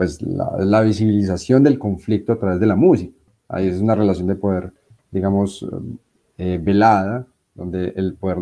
[0.00, 3.12] pues la, visibilización del conflicto a través de la música.
[3.50, 4.72] Ahí es una relación de poder,
[5.10, 5.66] digamos,
[6.38, 8.38] eh, velada, donde el poder,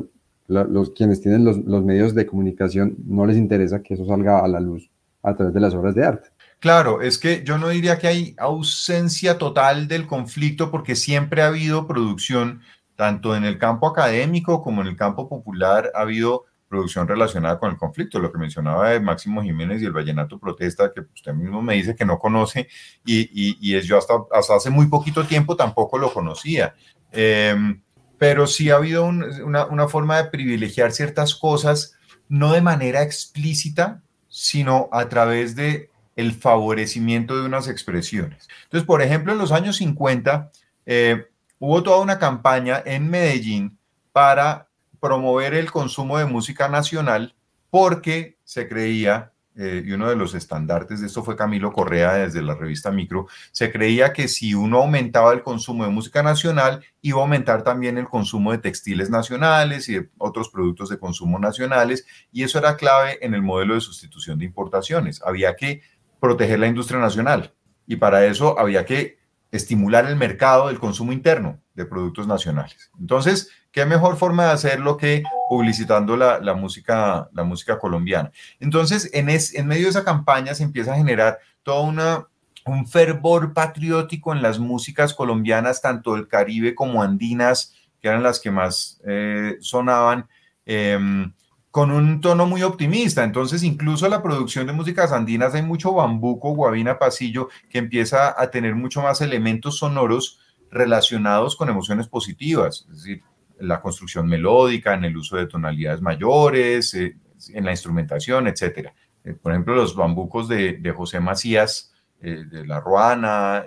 [0.47, 4.47] los, quienes tienen los, los medios de comunicación no les interesa que eso salga a
[4.47, 4.89] la luz
[5.25, 6.29] a través de las obras de arte.
[6.61, 11.47] Claro, es que yo no diría que hay ausencia total del conflicto porque siempre ha
[11.47, 12.63] habido producción,
[12.97, 17.71] tanto en el campo académico como en el campo popular, ha habido producción relacionada con
[17.71, 21.63] el conflicto, lo que mencionaba de Máximo Jiménez y el Vallenato Protesta, que usted mismo
[21.63, 22.69] me dice que no conoce,
[23.05, 26.75] y, y, es yo hasta, hasta, hace muy poquito tiempo tampoco lo conocía.
[27.13, 27.81] Em,
[28.19, 31.97] pero sí ha habido una, una, forma de privilegiar ciertas cosas,
[32.29, 35.88] no de manera explícita, sino a través de
[36.19, 38.49] el favorecimiento de unas expresiones.
[38.65, 40.51] Entonces, por ejemplo, en los años 50
[40.85, 41.29] eh,
[41.61, 43.79] hubo toda una campaña en Medellín
[44.11, 44.67] para
[44.99, 47.37] promover el consumo de música nacional
[47.71, 52.43] porque se creía eh, y uno de los estandartes de esto fue Camilo Correa desde
[52.43, 57.19] la revista Micro, se creía que si uno aumentaba el consumo de música nacional, iba
[57.19, 62.07] a aumentar también el consumo de textiles nacionales y de otros productos de consumo nacionales,
[62.33, 65.21] y eso era clave en el modelo de sustitución de importaciones.
[65.23, 65.83] Había que
[66.21, 67.55] proteger la industria nacional
[67.87, 69.19] y para eso había que
[69.51, 72.91] estimular el mercado del consumo interno de productos nacionales.
[72.99, 78.31] Entonces, ¿qué mejor forma de hacerlo que publicitando la, música, la música colombiana?
[78.61, 82.29] Entonces, en, en medio de esa campaña se empieza a generar toda
[82.67, 88.41] un fervor patriótico en las músicas colombianas, tanto del Caribe como andinas, que eran las
[88.41, 90.29] que más eh, sonaban.
[90.67, 91.33] Em,
[91.79, 93.23] con un tono muy optimista.
[93.23, 98.51] Entonces, incluso la producción de músicas andinas hay mucho bambuco, guabina, pasillo, que empieza a
[98.51, 100.41] tener mucho más elementos sonoros
[100.73, 103.23] relacionados con emociones positivas, es decir,
[103.61, 107.17] la construcción melódica, en el uso de tonalidades mayores, eh,
[107.55, 108.89] en la instrumentación, etc.
[109.23, 113.65] Eh, por ejemplo, los bambucos de, José Macías, eh, de La Ruana,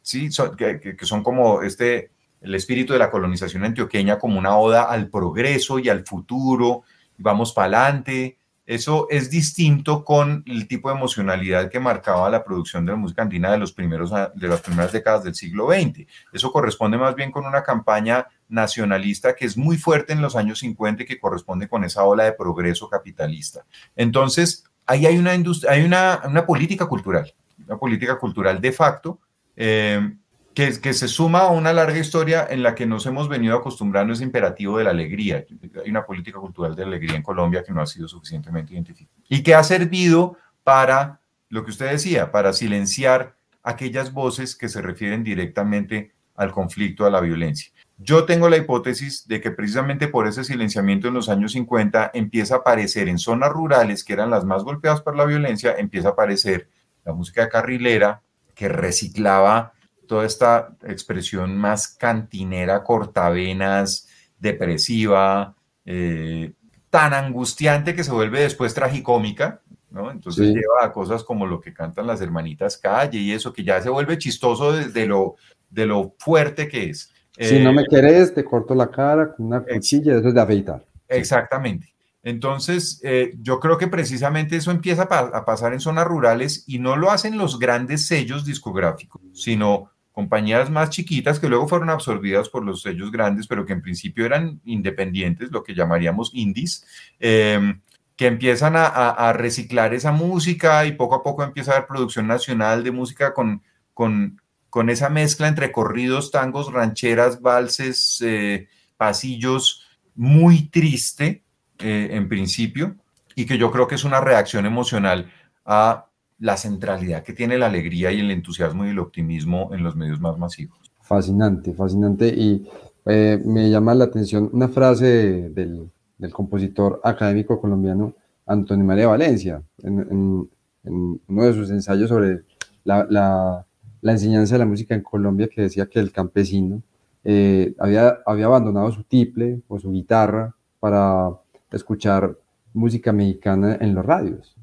[0.00, 4.84] sí, que, que son como este, el espíritu de la colonización antioqueña como una oda
[4.84, 6.84] al progreso y al futuro,
[7.20, 8.36] vamos para adelante.
[8.66, 13.22] Eso es distinto con el tipo de emocionalidad que marcaba la producción de la música
[13.22, 16.06] andina de, los primeros, de las primeras décadas del siglo XX.
[16.32, 20.60] Eso corresponde más bien con una campaña nacionalista que es muy fuerte en los años
[20.60, 23.64] 50 y que corresponde con esa ola de progreso capitalista.
[23.96, 27.32] Entonces, ahí hay una, hay una, una política cultural,
[27.66, 29.18] una política cultural de facto,
[29.56, 30.14] eh,
[30.54, 34.24] que, se suma a una larga historia en la que nos hemos venido acostumbrando ese
[34.24, 35.44] imperativo de la alegría.
[35.82, 39.42] Hay una política cultural de alegría en Colombia que no ha sido suficientemente identificada y
[39.42, 45.22] que ha servido para, lo que usted decía, para silenciar aquellas voces que se refieren
[45.22, 47.70] directamente al conflicto, a la violencia.
[47.98, 52.54] Yo tengo la hipótesis de que precisamente por ese silenciamiento en los años 50 empieza
[52.54, 56.12] a aparecer en zonas rurales que eran las más golpeadas por la violencia, empieza a
[56.12, 56.68] aparecer
[57.04, 58.22] la música carrilera
[58.54, 59.74] que reciclaba
[60.10, 64.08] toda esta expresión más cantinera, cortavenas,
[64.40, 66.50] depresiva, eh,
[66.90, 69.60] tan angustiante que se vuelve después tragicómica,
[69.92, 70.10] ¿no?
[70.10, 73.80] Entonces lleva a cosas como lo que cantan las hermanitas Calle y eso, que ya
[73.80, 75.36] se vuelve chistoso de, lo,
[75.70, 77.12] de lo fuerte que es.
[77.38, 80.40] Si no me eh, querés, te corto la cara con una cuchilla, eso es de
[80.40, 80.84] afeitar.
[81.06, 81.94] Exactamente.
[82.24, 86.96] Entonces, eh, yo creo que precisamente eso empieza a pasar en zonas rurales y no
[86.96, 92.62] lo hacen los grandes sellos discográficos, sino compañías más chiquitas que luego fueron absorbidas por
[92.62, 96.84] los sellos grandes, pero que en principio eran independientes, lo que llamaríamos indies,
[97.18, 97.80] em,
[98.16, 102.84] que empiezan a, reciclar esa música y poco a poco empieza a haber producción nacional
[102.84, 103.62] de música con,
[103.94, 111.44] con, con esa mezcla entre corridos, tangos, rancheras, valses, eh, pasillos, muy triste
[111.78, 112.94] eh, en principio,
[113.34, 115.32] y que yo creo que es una reacción emocional
[115.64, 116.09] a
[116.40, 120.20] la centralidad que tiene la alegría y el entusiasmo y el optimismo en los medios
[120.20, 120.78] más masivos.
[121.02, 122.28] Fascinante, fascinante.
[122.28, 122.66] Y
[123.06, 125.90] eh, me llama la atención una frase del,
[126.32, 128.14] compositor académico colombiano
[128.46, 130.48] Antonio María Valencia, en,
[130.82, 132.42] uno de sus ensayos sobre
[132.84, 133.66] la,
[134.02, 136.82] enseñanza de la música en Colombia, que decía que el campesino
[137.22, 141.30] eh, había, había abandonado su tiple o su guitarra para
[141.70, 142.36] escuchar
[142.72, 144.56] música mexicana en los radios.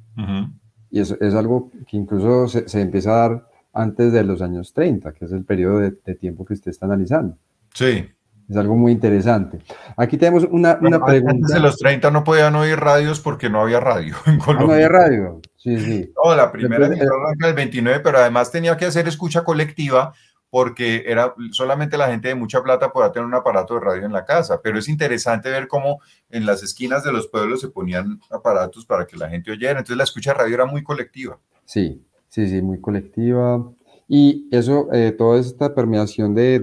[0.89, 5.13] Y eso es algo que incluso se, empieza a dar antes de los años 30,
[5.13, 7.37] que es el periodo de, tiempo que usted está analizando.
[7.73, 8.09] Sí.
[8.49, 9.59] Es algo muy interesante.
[9.97, 11.35] Aquí tenemos una, una pregunta.
[11.35, 14.63] Antes de los 30 no podían oír radios porque no había radio en Colombia.
[14.63, 16.13] Ah, no había radio, sí, sí.
[16.23, 20.13] No, la primera en el 29, pero además tenía que hacer escucha colectiva
[20.49, 24.13] porque era solamente la gente de mucha plata podía tener un aparato de radio en
[24.13, 28.19] la casa, pero es interesante ver cómo en las esquinas de los pueblos se ponían
[28.29, 31.39] aparatos para que la gente oyera, entonces la escucha de radio era muy colectiva.
[31.65, 33.69] Sí, sí, sí, muy colectiva.
[34.07, 36.59] Y eso, eh, toda esta permeación de,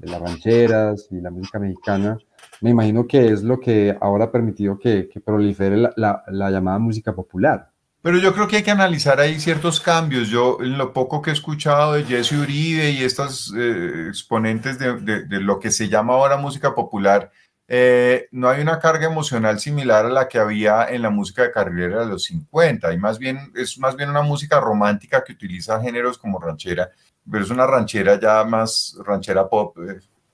[0.00, 2.16] las rancheras y la música mexicana,
[2.62, 7.70] me imagino que es lo que ahora ha permitido que, prolifere la llamada música popular.
[8.00, 10.28] Pero yo creo que hay que analizar ahí ciertos cambios.
[10.28, 15.26] Yo, en lo poco que he escuchado de Jesse Uribe y estos eh, exponentes de,
[15.40, 17.32] lo que se llama ahora música popular,
[17.66, 21.50] eh, no hay una carga emocional similar a la que había en la música de
[21.50, 22.92] carrera de los 50.
[22.92, 26.90] Y más bien, es más bien una música romántica que utiliza géneros como ranchera,
[27.30, 29.76] pero es una ranchera ya más ranchera pop,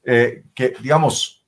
[0.04, 1.44] eh, que digamos,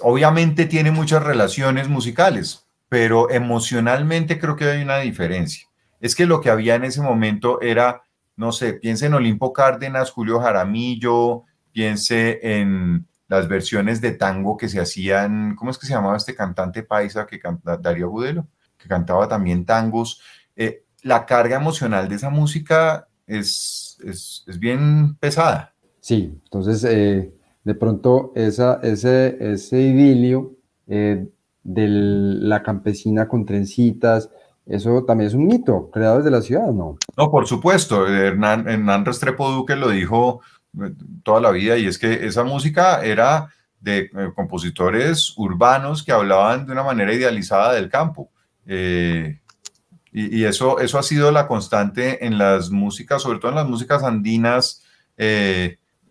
[0.00, 2.61] obviamente tiene muchas relaciones musicales,
[2.92, 5.66] pero emocionalmente creo que hay una diferencia.
[5.98, 8.02] Es que lo que había en ese momento era,
[8.36, 14.68] no sé, piense en Olimpo Cárdenas, Julio Jaramillo, piense en las versiones de tango que
[14.68, 18.46] se hacían, ¿cómo es que se llamaba este cantante paisa que canta, Darío Budelo?
[18.76, 20.20] Que cantaba también tangos.
[20.54, 25.74] Eh, la carga emocional de esa música es, es, es bien pesada.
[25.98, 27.32] Sí, entonces eh,
[27.64, 31.26] de pronto esa, ese, ese idilio eh,
[31.64, 34.30] de la campesina con trencitas,
[34.66, 36.96] eso también es un mito creado desde la ciudad, ¿no?
[37.16, 38.06] No, por supuesto.
[38.06, 40.40] Hernán, Hernán Restrepo Duque lo dijo
[40.80, 40.92] eh,
[41.22, 43.48] toda la vida y es que esa música era
[43.80, 48.30] de compositores urbanos que hablaban de una manera idealizada del campo.
[48.64, 54.04] y, eso, eso ha sido la constante en las músicas, sobre todo en las músicas
[54.04, 54.84] andinas,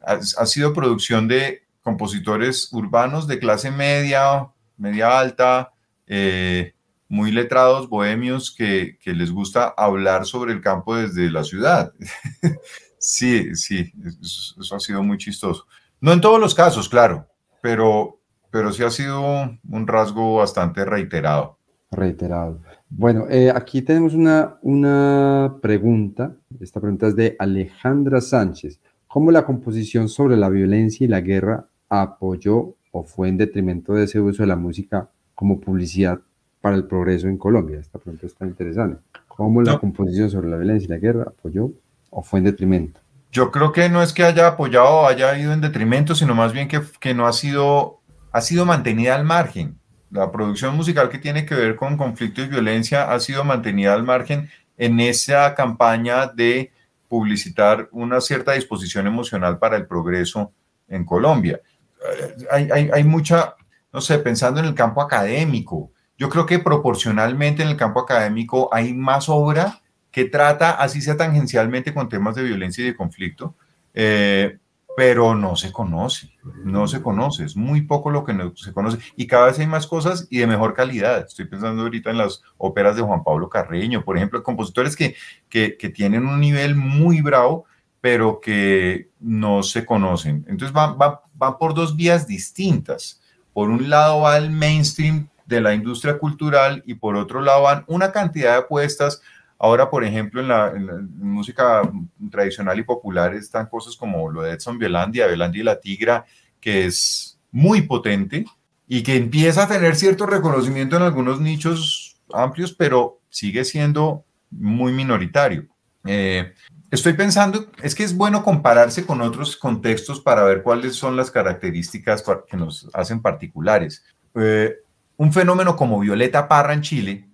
[0.06, 4.48] ha, sido producción de compositores urbanos de clase media,
[4.82, 5.72] media alta,
[6.08, 6.74] eh,
[7.08, 11.94] muy letrados, bohemios, que, les gusta hablar sobre el campo desde la ciudad.
[12.98, 15.66] sí, sí, eso, ha sido muy chistoso.
[16.00, 17.28] No en todos los casos, claro,
[17.62, 18.20] pero,
[18.50, 21.58] pero sí ha sido un rasgo bastante reiterado.
[21.92, 22.62] Reiterado.
[22.90, 26.36] Bueno, eh, aquí tenemos una, una pregunta.
[26.60, 28.80] Esta pregunta es de Alejandra Sánchez
[29.12, 34.04] cómo la composición sobre la violencia y la guerra apoyó o fue en detrimento de
[34.04, 36.20] ese uso de la música como publicidad
[36.62, 37.80] para el progreso en Colombia.
[37.80, 39.02] Esta pregunta está interesante.
[39.28, 41.72] ¿Cómo la composición sobre la violencia y la guerra apoyó
[42.10, 43.00] o fue en detrimento?
[43.32, 46.54] Yo creo que no es que haya apoyado o haya ido en detrimento, sino más
[46.54, 49.80] bien que, que no ha sido, ha sido mantenida al margen.
[50.12, 54.04] La producción musical que tiene que ver con conflicto y violencia ha sido mantenida al
[54.04, 56.72] margen en esa campaña de
[57.08, 60.52] publicitar una cierta disposición emocional para el progreso
[60.88, 61.62] en Colombia.
[62.02, 63.56] Eh, hay, mucha,
[63.94, 68.70] no sé, pensando en el campo académico, yo creo que proporcionalmente en el campo académico
[68.72, 69.82] hay más obra
[70.12, 73.56] que trata, así sea tangencialmente, con temas de violencia y de conflicto,
[73.94, 74.58] eh,
[74.96, 76.32] pero no se conoce,
[76.66, 79.68] no se conoce, es muy poco lo que no se conoce y cada vez hay
[79.68, 81.26] más cosas y de mejor calidad.
[81.26, 85.16] Estoy pensando ahorita en las óperas de Juan Pablo Carreño, por ejemplo, compositores que,
[85.50, 87.66] que, que tienen un nivel muy bravo,
[88.02, 90.46] pero que no se conocen.
[90.50, 93.22] Entonces van va, va por dos vías distintas.
[93.54, 97.84] Por un lado va el mainstream de la industria cultural y por otro lado van
[97.88, 99.22] una cantidad de apuestas
[99.64, 100.74] Ahora, por ejemplo, en la,
[101.20, 101.84] música
[102.32, 106.26] tradicional y popular están cosas como lo de Edson Biolandia, Biolandia y la Tigra,
[106.60, 108.46] que es muy potente
[108.88, 114.94] y que empieza a tener cierto reconocimiento en algunos nichos amplios, pero sigue siendo muy
[114.94, 115.68] minoritario.
[116.06, 116.56] Eh,
[116.92, 121.32] estoy pensando, es que es bueno compararse con otros contextos para ver cuáles son las
[121.32, 124.04] características que nos hacen particulares.
[124.36, 124.76] Eh,
[125.18, 127.28] un fenómeno como Violeta Parra en Chile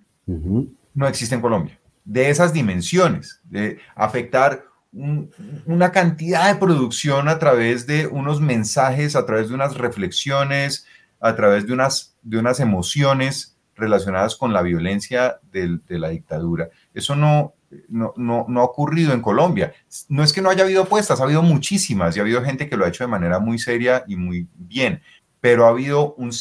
[0.94, 7.86] no existe en Colombia de esas dimensiones, de afectar una cantidad de producción a través
[7.86, 10.88] de unos mensajes, a través de unas reflexiones,
[11.20, 16.70] a través de unas, de unas emociones relacionadas con la violencia de, la dictadura.
[16.94, 17.54] Eso no,
[17.90, 19.74] no, no, ha ocurrido en Colombia.
[20.10, 22.78] No es que no haya habido apuestas, ha habido muchísimas y ha habido gente que
[22.78, 25.02] lo ha hecho de manera muy seria y muy bien,
[25.42, 26.32] pero ha habido un,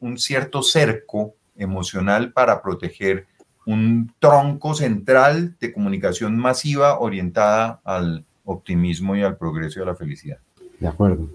[0.00, 3.26] un cierto cerco emocional para proteger
[3.66, 9.94] un tronco central de comunicación masiva orientada al optimismo y al progreso y a la
[9.94, 10.38] felicidad.
[10.78, 11.28] De acuerdo.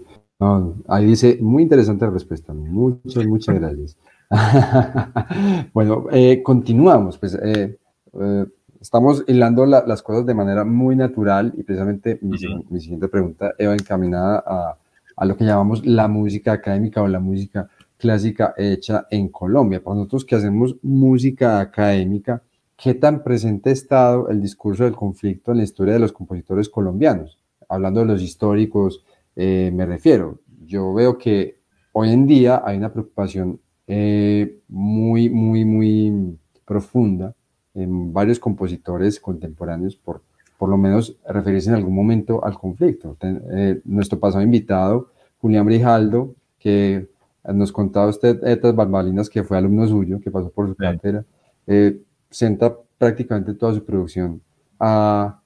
[0.88, 2.52] ahí dice, muy interesante la respuesta.
[2.52, 3.96] Muchas, muchas gracias.
[5.72, 7.16] bueno, eh, continuamos.
[7.16, 7.78] Pues eh,
[8.20, 8.46] eh,
[8.86, 14.44] estamos hilando las cosas de manera muy natural y precisamente mi, siguiente pregunta va encaminada
[14.46, 14.78] a,
[15.16, 17.68] a, lo que llamamos la música académica o la música
[17.98, 19.82] clásica hecha en Colombia.
[19.82, 22.44] Para nosotros que hacemos música académica,
[22.76, 26.68] ¿qué tan presente ha estado el discurso del conflicto en la historia de los compositores
[26.68, 27.40] colombianos?
[27.68, 30.38] Hablando de los históricos, eh, me refiero.
[30.64, 31.58] Yo veo que
[31.90, 33.58] hoy en día hay una preocupación
[33.88, 37.34] eh, muy, muy, muy profunda
[37.76, 40.22] en varios compositores contemporáneos por
[40.58, 43.16] por lo menos referirse en algún momento al conflicto.
[43.20, 45.08] Eh, nuestro pasado invitado,
[45.40, 47.08] Julián Brijaldo, que
[47.52, 51.24] nos contaba usted estas barbalinas que fue alumno suyo, que pasó por su cátedra,
[51.66, 52.00] eh,
[52.30, 54.40] senta prácticamente toda su producción
[54.78, 55.40] a,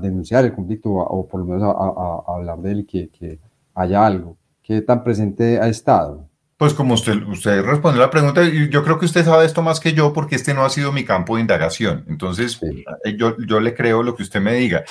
[0.00, 3.38] denunciar el conflicto o, por lo menos a, hablar de él que, que,
[3.74, 4.36] haya algo.
[4.60, 6.26] ¿Qué tan presente ha estado?
[6.62, 9.94] Pues como usted, usted respondió la pregunta, yo creo que usted sabe esto más que
[9.94, 12.04] yo porque este no ha sido mi campo de indagación.
[12.08, 14.84] Entonces, eh, yo, yo le creo lo que usted me diga.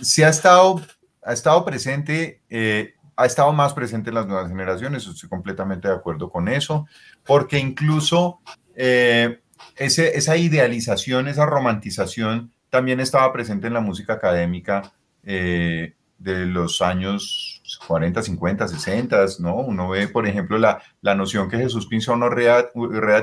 [0.00, 0.80] Si ha estado,
[1.22, 5.94] ha estado presente eh, ha estado más presente en las nuevas generaciones, estoy completamente de
[5.96, 6.86] acuerdo con eso,
[7.26, 8.40] porque incluso
[8.74, 9.40] eh,
[9.76, 16.82] ese, esa idealización, esa romantización también estaba presente en la música académica eh, de los
[16.82, 19.56] años 40, 50, 60, ¿no?
[19.56, 22.68] Uno ve, por ejemplo, la, la noción que Jesús Pinzón Urrea,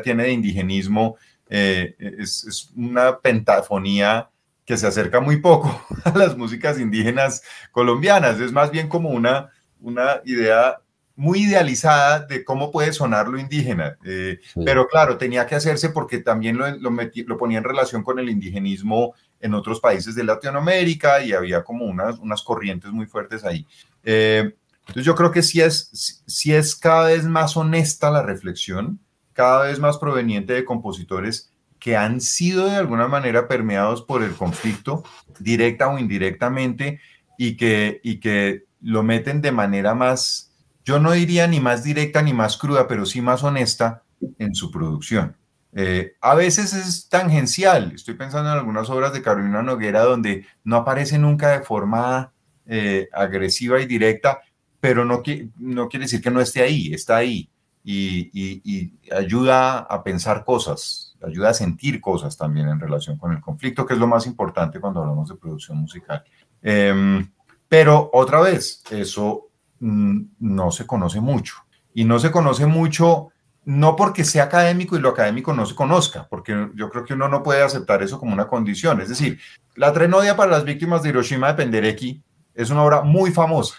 [0.02, 1.18] tiene de indigenismo,
[1.50, 4.30] eh, es, es, una pentafonía
[4.66, 8.39] que se acerca muy poco a las músicas indígenas colombianas.
[8.39, 10.80] Es más bien como una, una idea
[11.16, 13.97] muy idealizada de cómo puede sonar lo indígena.
[14.03, 18.30] Eh, pero claro, tenía que hacerse porque también lo, lo, ponía en relación con el
[18.30, 23.66] indigenismo en otros países de Latinoamérica y había como unas, unas corrientes muy fuertes ahí.
[24.03, 28.99] Eh, entonces yo creo que sí es, sí es cada vez más honesta la reflexión,
[29.34, 34.34] cada vez más proveniente de compositores que han sido de alguna manera permeados por el
[34.34, 35.03] conflicto,
[35.39, 36.99] directa o indirectamente,
[37.38, 40.51] y que, y que lo meten de manera más,
[40.86, 44.04] yo no diría ni más directa ni más cruda, pero sí más honesta
[44.38, 45.36] en su producción.
[45.74, 50.78] Eh, a veces es tangencial, estoy pensando en algunas obras de Carolina Noguera donde no
[50.78, 52.32] aparece nunca de forma
[52.66, 54.40] eh, agresiva y directa,
[54.80, 55.22] pero no,
[55.58, 57.50] no quiere decir que no esté ahí, está ahí
[57.84, 63.86] y, ayuda a pensar cosas, ayuda a sentir cosas también en relación con el conflicto,
[63.86, 66.24] que es lo más importante cuando hablamos de producción musical.
[66.62, 67.30] Em,
[67.68, 69.45] pero otra vez, eso
[69.80, 71.56] no se conoce mucho.
[71.94, 73.30] Y no se conoce mucho
[73.64, 77.28] no porque sea académico y lo académico no se conozca, porque yo creo que uno
[77.28, 79.02] no puede aceptar eso como una condición.
[79.02, 79.40] Es decir,
[79.76, 82.22] La Trenodia para las víctimas de Hiroshima de Penderecki
[82.54, 83.76] es una obra muy famosa,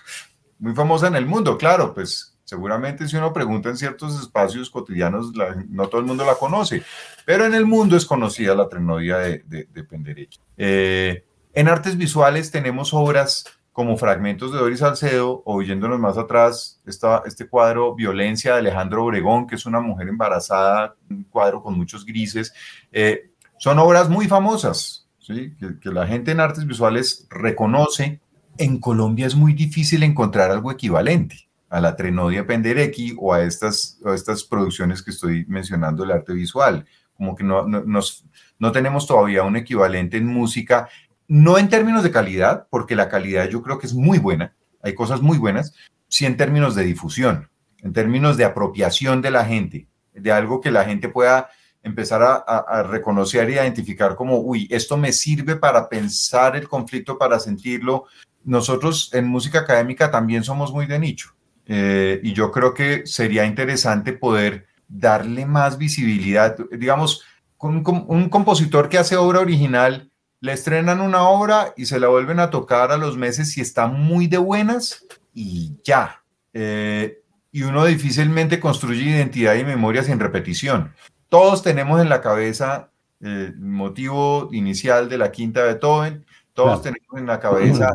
[0.59, 5.33] muy famosa en el mundo, claro, pues Seguramente si uno pregunta en ciertos espacios cotidianos,
[5.69, 6.85] no todo el mundo la conoce,
[7.25, 10.39] pero en el mundo es conocida la trenodia de, de, Penderecki.
[10.57, 16.81] Eh, en artes visuales tenemos obras como Fragmentos de Doris Salcedo, o yéndonos más atrás,
[16.87, 22.07] este cuadro Violencia de Alejandro Obregón, que es una mujer embarazada, un cuadro con muchos
[22.07, 22.55] grises.
[22.91, 25.55] Eh, son obras muy famosas, ¿sí?
[25.59, 28.19] que, la gente en artes visuales reconoce.
[28.57, 34.01] En Colombia es muy difícil encontrar algo equivalente a la Trenodia Penderecki o a estas,
[34.07, 36.87] estas producciones que estoy mencionando del arte visual.
[37.15, 38.25] Como que no, no, nos,
[38.59, 40.89] no tenemos todavía un equivalente en música,
[41.29, 44.95] no en términos de calidad, porque la calidad yo creo que es muy buena, hay
[44.95, 45.75] cosas muy buenas,
[46.09, 47.51] sí en términos de difusión,
[47.83, 51.49] en términos de apropiación de la gente, de algo que la gente pueda
[51.83, 57.17] empezar a, a, reconocer e identificar como, uy, esto me sirve para pensar el conflicto,
[57.17, 58.07] para sentirlo.
[58.43, 61.37] Nosotros en música académica también somos muy de nicho.
[61.67, 66.57] Eh, y yo creo que sería interesante poder darle más visibilidad.
[66.71, 67.25] Digamos,
[67.57, 70.11] con un, compositor que hace obra original,
[70.41, 73.87] le estrenan una obra y se la vuelven a tocar a los meses si está
[73.87, 76.23] muy de buenas y ya.
[76.53, 77.23] Eh,
[77.53, 80.93] y uno difícilmente construye identidad y memoria sin repetición.
[81.29, 87.17] Todos tenemos en la cabeza el motivo inicial de la quinta de Beethoven, todos tenemos
[87.17, 87.91] en la cabeza,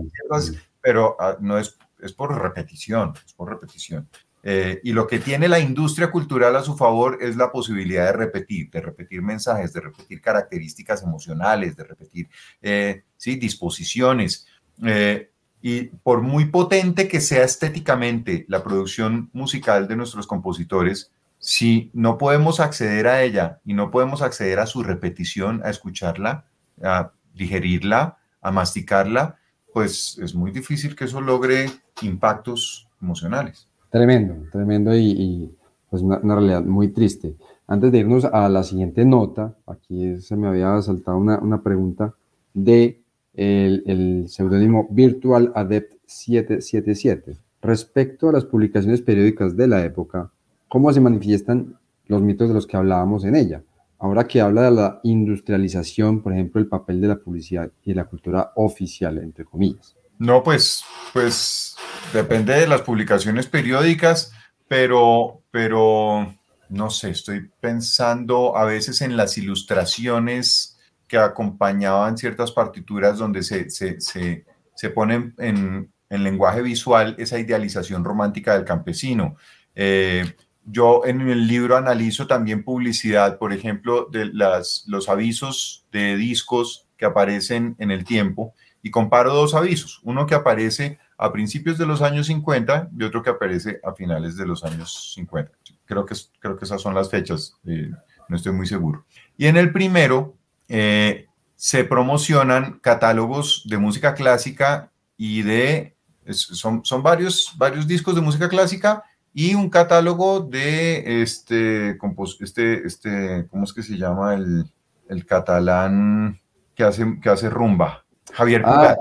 [0.81, 4.07] pero ah, no es es por repetición, es por repetición.
[4.43, 8.13] Eh, y lo que tiene la industria cultural a su favor es la posibilidad de
[8.13, 12.29] repetir, de repetir mensajes, de repetir características emocionales, de repetir
[12.61, 13.35] eh, ¿sí?
[13.35, 14.47] disposiciones.
[14.83, 15.29] Eh,
[15.61, 22.17] y por muy potente que sea estéticamente la producción musical de nuestros compositores, si no
[22.17, 26.45] podemos acceder a ella y no podemos acceder a su repetición, a escucharla,
[26.83, 29.37] a digerirla, a masticarla,
[29.71, 31.69] pues es muy difícil que eso logre
[32.01, 33.70] impactos emocionales.
[33.91, 35.53] Tremendo, tremendo y,
[35.89, 37.35] pues una, realidad muy triste.
[37.67, 42.15] Antes de irnos a la siguiente nota, aquí se me había saltado una, una pregunta
[42.53, 43.01] de
[43.33, 47.35] el, seudónimo Virtual Adept 777.
[47.61, 50.31] Respecto a las publicaciones periódicas de la época,
[50.69, 51.75] ¿cómo se manifiestan
[52.07, 53.61] los mitos de los que hablábamos en ella?
[53.99, 58.05] Ahora que habla de la industrialización, por ejemplo, el papel de la publicidad y la
[58.05, 59.95] cultura oficial, entre comillas.
[60.21, 61.75] No, pues, pues
[62.13, 64.31] depende de las publicaciones periódicas,
[64.67, 66.35] pero, pero
[66.69, 73.71] no sé, estoy pensando a veces en las ilustraciones que acompañaban ciertas partituras donde se,
[73.71, 74.45] se, se,
[74.75, 79.37] se ponen en, en, lenguaje visual esa idealización romántica del campesino.
[79.73, 86.15] Eh, yo en el libro analizo también publicidad, por ejemplo, de las, los avisos de
[86.15, 91.77] discos que aparecen en el tiempo y comparo dos avisos, uno que aparece a principios
[91.77, 95.51] de los años 50 y otro que aparece a finales de los años 50.
[95.85, 97.91] Creo que, creo que esas son las fechas, eh,
[98.27, 99.05] no estoy muy seguro.
[99.37, 100.35] Y en el primero
[100.67, 105.95] eh, se promocionan catálogos de música clásica y de,
[106.31, 109.03] son, son varios, varios discos de música clásica
[109.33, 111.97] y un catálogo de este,
[112.39, 114.33] este, este ¿cómo es que se llama?
[114.33, 114.65] El,
[115.07, 116.39] el catalán
[116.73, 118.95] que hace, que hace rumba, Javier ah,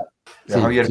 [0.47, 0.87] Javier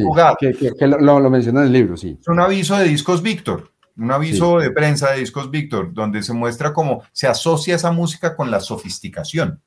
[0.79, 2.19] Que, lo, lo, menciona en el libro, sí.
[2.21, 6.33] Es un aviso de discos Víctor, un aviso de prensa de discos Víctor, donde se
[6.33, 9.63] muestra cómo se asocia esa música con la sofisticación.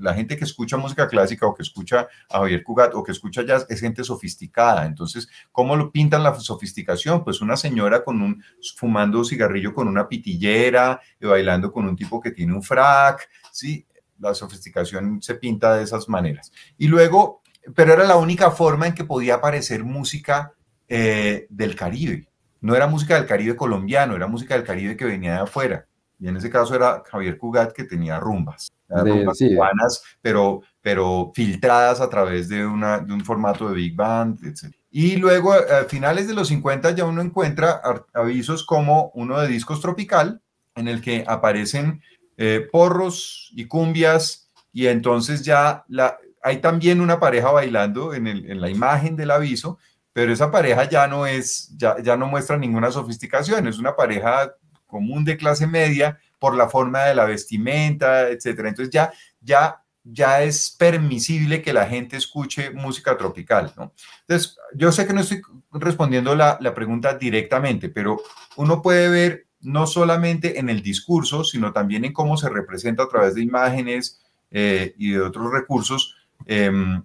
[0.00, 3.42] La, gente que escucha música clásica o que escucha a Javier Cugat o que escucha
[3.42, 4.86] jazz es gente sofisticada.
[4.86, 7.24] Entonces, ¿cómo lo pintan la sofisticación?
[7.24, 8.42] Pues una señora con un,
[8.76, 13.86] fumando cigarrillo con una pitillera y bailando con un tipo que tiene un frac, ¿sí?
[14.18, 16.52] La sofisticación se pinta de esas maneras.
[16.78, 17.41] Y luego,
[17.74, 20.52] pero era la única forma en que podía aparecer música
[20.88, 22.28] eh, del Caribe.
[22.60, 25.86] No era música del Caribe colombiano, era música del Caribe que venía de afuera.
[26.18, 32.08] Y en ese caso era Javier Cugat que tenía rumbas rumbas pero, pero filtradas a
[32.08, 34.74] través de, una, de un formato de Big Band, etc.
[34.90, 37.80] Y luego, a finales de los 50, ya uno encuentra
[38.12, 40.42] avisos como uno de discos tropical,
[40.74, 42.02] en el que aparecen
[42.36, 48.50] eh, porros y cumbias, y entonces ya la, hay también una pareja bailando en, el,
[48.50, 49.78] en, la imagen del aviso,
[50.12, 54.54] pero esa pareja ya no es, ya, ya no muestra ninguna sofisticación, es una pareja
[54.86, 58.68] común de clase media por la forma de la vestimenta, etcétera.
[58.68, 63.92] Entonces ya, ya, ya es permisible que la gente escuche música tropical, ¿no?
[64.26, 65.40] Entonces, yo sé que no estoy
[65.70, 68.20] respondiendo la, la pregunta directamente, pero
[68.56, 73.08] uno puede ver no solamente en el discurso, sino también en cómo se representa a
[73.08, 74.20] través de imágenes
[74.50, 76.16] eh, y de otros recursos
[76.46, 77.02] em,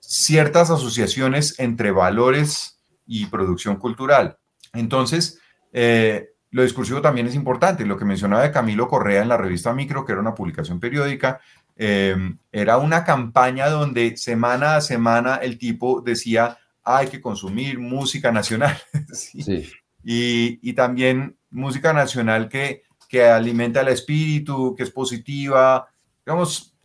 [0.00, 4.38] ciertas asociaciones entre valores y producción cultural.
[4.72, 5.40] Entonces,
[5.72, 7.84] eh, lo discursivo también es importante.
[7.84, 11.40] Lo que mencionaba de Camilo Correa en la revista Micro, que era una publicación periódica,
[11.76, 18.30] em, era una campaña donde semana a semana el tipo decía, hay que consumir música
[18.30, 18.78] nacional.
[19.12, 19.68] ¿sí?
[20.04, 25.88] Y, también música nacional que, que alimenta el espíritu, que es positiva.
[26.24, 26.75] Digamos,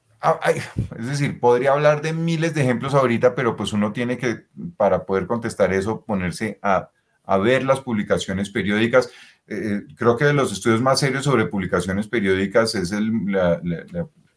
[1.00, 4.46] es decir, podría hablar de miles de ejemplos ahorita, pero pues uno tiene que,
[4.78, 6.90] para poder contestar eso, ponerse a,
[7.24, 9.10] a ver las publicaciones periódicas.
[9.48, 13.60] Eh, creo que de los estudios más serios sobre publicaciones periódicas es la,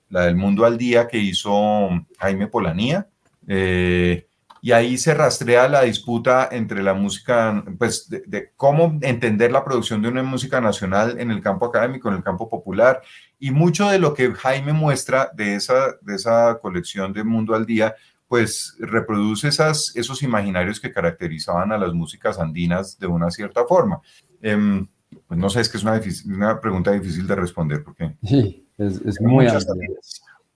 [0.09, 3.09] del Mundo al Día que hizo Jaime Polanía.
[3.47, 4.27] Eh,
[4.65, 10.01] y ahí se rastrea la disputa entre la música, pues de, cómo entender la producción
[10.01, 13.03] de una música nacional en el campo académico, en el campo popular.
[13.39, 17.67] Y mucho de lo que Jaime muestra de esa, de esa colección de Mundo al
[17.67, 17.95] Día,
[18.27, 24.01] pues reproduce esas, esos imaginarios que caracterizaban a las músicas andinas de una cierta forma.
[24.41, 24.87] Em,
[25.29, 28.17] pues no sé, es que es una, una pregunta difícil de responder porque...
[28.23, 29.67] Sí, es, muy muchas,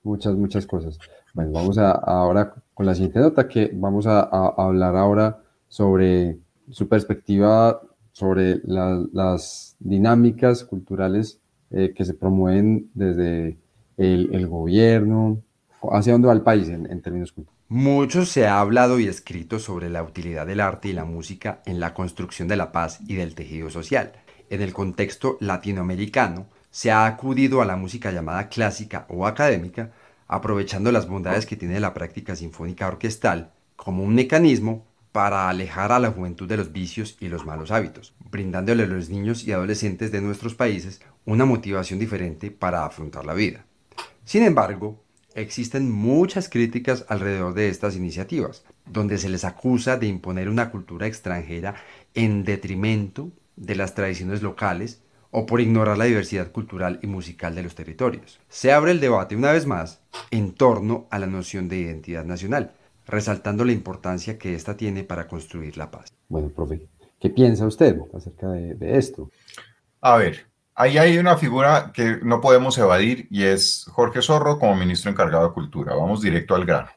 [0.02, 0.98] muchas, muchas cosas.
[1.38, 6.36] Bueno, vamos a, ahora con la siguiente nota que vamos a, hablar ahora sobre
[6.68, 7.80] su perspectiva
[8.10, 11.38] sobre las dinámicas culturales
[11.70, 13.56] eh, que se promueven desde
[13.96, 15.40] el, gobierno,
[15.92, 17.62] hacia dónde va el país en, en términos culturales.
[17.68, 21.78] Mucho se ha hablado y escrito sobre la utilidad del arte y la música en
[21.78, 24.10] la construcción de la paz y del tejido social
[24.50, 29.92] en el contexto latinoamericano, se ha acudido a la música llamada clásica o académica,
[30.28, 35.98] aprovechando las bondades que tiene la práctica sinfónica orquestal como un mecanismo para alejar a
[35.98, 40.12] la juventud de los vicios y los malos hábitos, brindándole a los niños y adolescentes
[40.12, 43.64] de nuestros países una motivación diferente para afrontar la vida.
[44.24, 45.02] Sin embargo,
[45.34, 51.06] existen muchas críticas alrededor de estas iniciativas, donde se les acusa de imponer una cultura
[51.06, 51.74] extranjera
[52.14, 55.00] en detrimento de las tradiciones locales
[55.38, 58.40] o por ignorar la diversidad cultural y musical de los territorios.
[58.48, 60.00] Se abre el debate una vez más
[60.32, 62.72] en torno a la noción de identidad nacional,
[63.06, 66.12] resaltando la importancia que ésta tiene para construir la paz.
[66.28, 66.82] Bueno, profe,
[67.20, 69.30] ¿qué piensa usted acerca de, esto?
[70.00, 74.74] A ver, ahí hay una figura que no podemos evadir y es Jorge Zorro como
[74.74, 75.94] ministro encargado de Cultura.
[75.94, 76.88] Vamos directo al grano.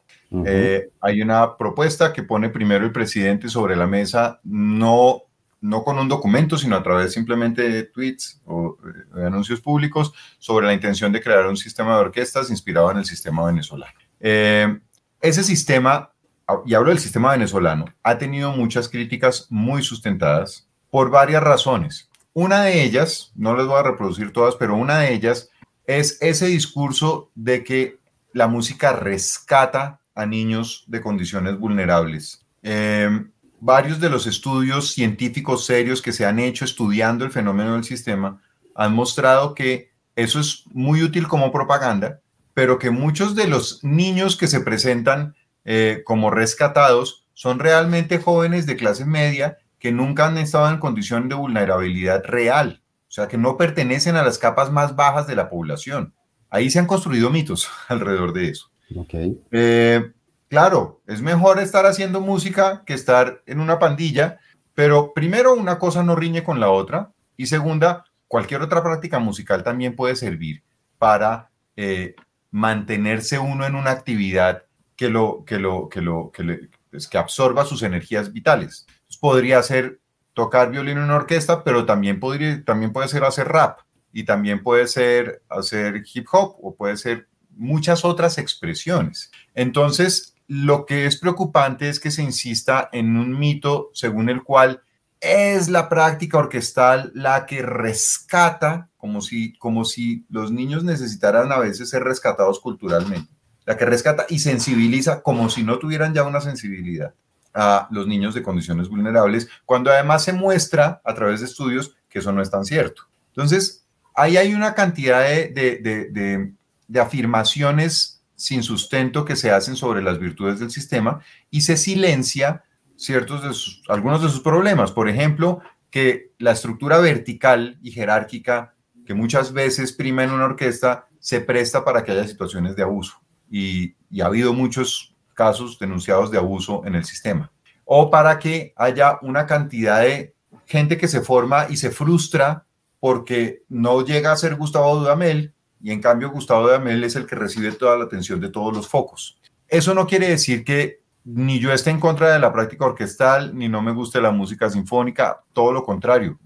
[0.46, 5.26] Eh, hay una propuesta que pone primero el presidente sobre la mesa, no
[5.62, 8.76] no con un documento, sino a través simplemente de tweets o
[9.16, 13.04] eh, anuncios públicos sobre la intención de crear un sistema de orquestas inspirado en el
[13.04, 13.94] sistema venezolano.
[14.20, 14.78] Eh,
[15.20, 16.12] ese sistema,
[16.48, 22.10] ah, y hablo del sistema venezolano, ha tenido muchas críticas muy sustentadas por varias razones.
[22.34, 25.48] Una de ellas, no les voy a reproducir todas, pero una de ellas
[25.86, 28.00] es ese discurso de que
[28.32, 32.44] la música rescata a niños de condiciones vulnerables.
[32.62, 33.26] Eh,
[33.62, 38.42] varios de los estudios científicos serios que se han hecho estudiando el fenómeno del sistema
[38.74, 42.20] han mostrado que eso es muy útil como propaganda,
[42.54, 48.66] pero que muchos de los niños que se presentan eh, como rescatados son realmente jóvenes
[48.66, 53.38] de clase media que nunca han estado en condición de vulnerabilidad real, o sea, que
[53.38, 56.14] no pertenecen a las capas más bajas de la población.
[56.50, 58.72] Ahí se han construido mitos alrededor de eso.
[58.96, 59.40] Okay.
[59.52, 60.10] Eh,
[60.52, 64.38] Claro, es mejor estar haciendo música que estar en una pandilla,
[64.74, 69.64] pero primero una cosa no riñe con la otra y segunda, cualquier otra práctica musical
[69.64, 70.62] también puede servir
[70.98, 72.16] para eh,
[72.50, 77.16] mantenerse uno en una actividad que lo que lo que lo que, le, pues, que
[77.16, 78.86] absorba sus energías vitales.
[79.22, 80.00] podría ser
[80.34, 83.78] tocar violín en una orquesta, pero también podría también puede ser hacer rap
[84.12, 87.26] y también puede ser hacer hip hop o puede ser
[87.56, 89.30] muchas otras expresiones.
[89.54, 94.82] Entonces, lo que es preocupante es que se insista en un mito según el cual
[95.20, 101.58] es la práctica orquestal la que rescata, como si, como si los niños necesitaran a
[101.58, 103.32] veces ser rescatados culturalmente,
[103.64, 107.14] la que rescata y sensibiliza como si no tuvieran ya una sensibilidad
[107.54, 112.18] a los niños de condiciones vulnerables, cuando además se muestra a través de estudios que
[112.18, 113.02] eso no es tan cierto.
[113.28, 116.52] Entonces, ahí hay una cantidad de,
[116.88, 122.64] de afirmaciones sin sustento que se hacen sobre las virtudes del sistema y se silencia
[122.96, 124.90] ciertos algunos de sus problemas.
[124.90, 128.74] Por ejemplo, que la estructura vertical y jerárquica
[129.06, 133.22] que muchas veces prima en una orquesta se presta para que haya situaciones de abuso.
[133.48, 137.52] Y, y ha habido muchos casos denunciados de abuso en el sistema.
[137.84, 140.34] O para que haya una cantidad de
[140.66, 142.66] gente que se forma y se frustra
[142.98, 147.34] porque no llega a ser Gustavo Dudamel y en cambio Gustavo Dudamel es el que
[147.34, 149.38] recibe toda la atención de todos los focos.
[149.66, 153.68] Eso no quiere decir que ni yo esté en contra de la práctica orquestal, ni
[153.68, 156.38] no me guste la música sinfónica, todo lo contrario.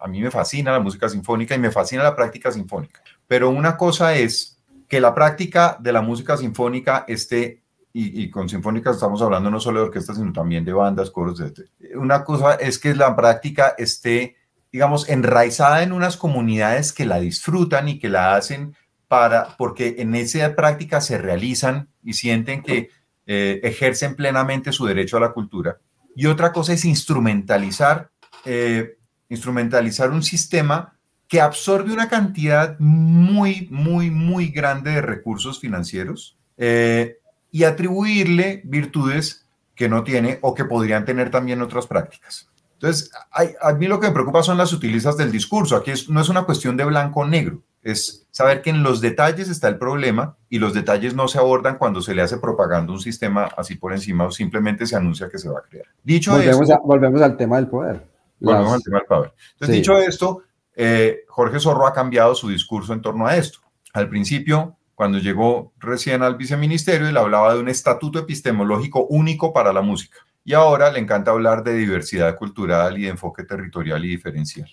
[0.00, 3.02] A mí me fascina la música sinfónica y me fascina la práctica sinfónica.
[3.26, 4.58] Pero una cosa es
[4.88, 7.62] que la práctica de la música sinfónica esté,
[7.92, 11.68] y, con sinfónica estamos hablando no solo de orquestas, sino también de bandas, coros, etc.
[11.96, 14.36] Una cosa es que la práctica esté,
[14.72, 18.76] digamos, enraizada en unas comunidades que la disfrutan y que la hacen
[19.08, 22.90] para, porque en esa práctica se realizan y sienten que
[23.26, 25.78] eh, ejercen plenamente su derecho a la cultura.
[26.14, 28.10] Y otra cosa es instrumentalizar,
[28.44, 28.98] eh,
[29.28, 30.96] instrumentalizar un sistema
[31.28, 37.18] que absorbe una cantidad muy, muy, muy grande de recursos financieros eh,
[37.52, 39.46] y atribuirle virtudes
[39.76, 42.49] que no tiene o que podrían tener también otras prácticas.
[42.80, 43.10] Entonces,
[43.60, 45.76] a mí lo que me preocupa son las sutilezas del discurso.
[45.76, 49.48] Aquí no es una cuestión de blanco o negro es saber que en los detalles
[49.48, 53.00] está el problema y los detalles no se abordan cuando se le hace propaganda un
[53.00, 55.86] sistema así por encima o simplemente se anuncia que se va a crear.
[56.02, 58.06] Dicho volvemos, esto, volvemos al tema del poder.
[58.38, 59.32] Volvemos al tema del poder.
[59.52, 60.42] Entonces, dicho esto,
[60.76, 63.60] eh, Jorge Zorro ha cambiado su discurso en torno a esto.
[63.94, 69.72] Al principio, cuando llegó recién al viceministerio, él hablaba de un estatuto epistemológico único para
[69.72, 70.18] la música.
[70.44, 74.68] Y ahora le encanta hablar de diversidad cultural y de enfoque territorial y diferencial.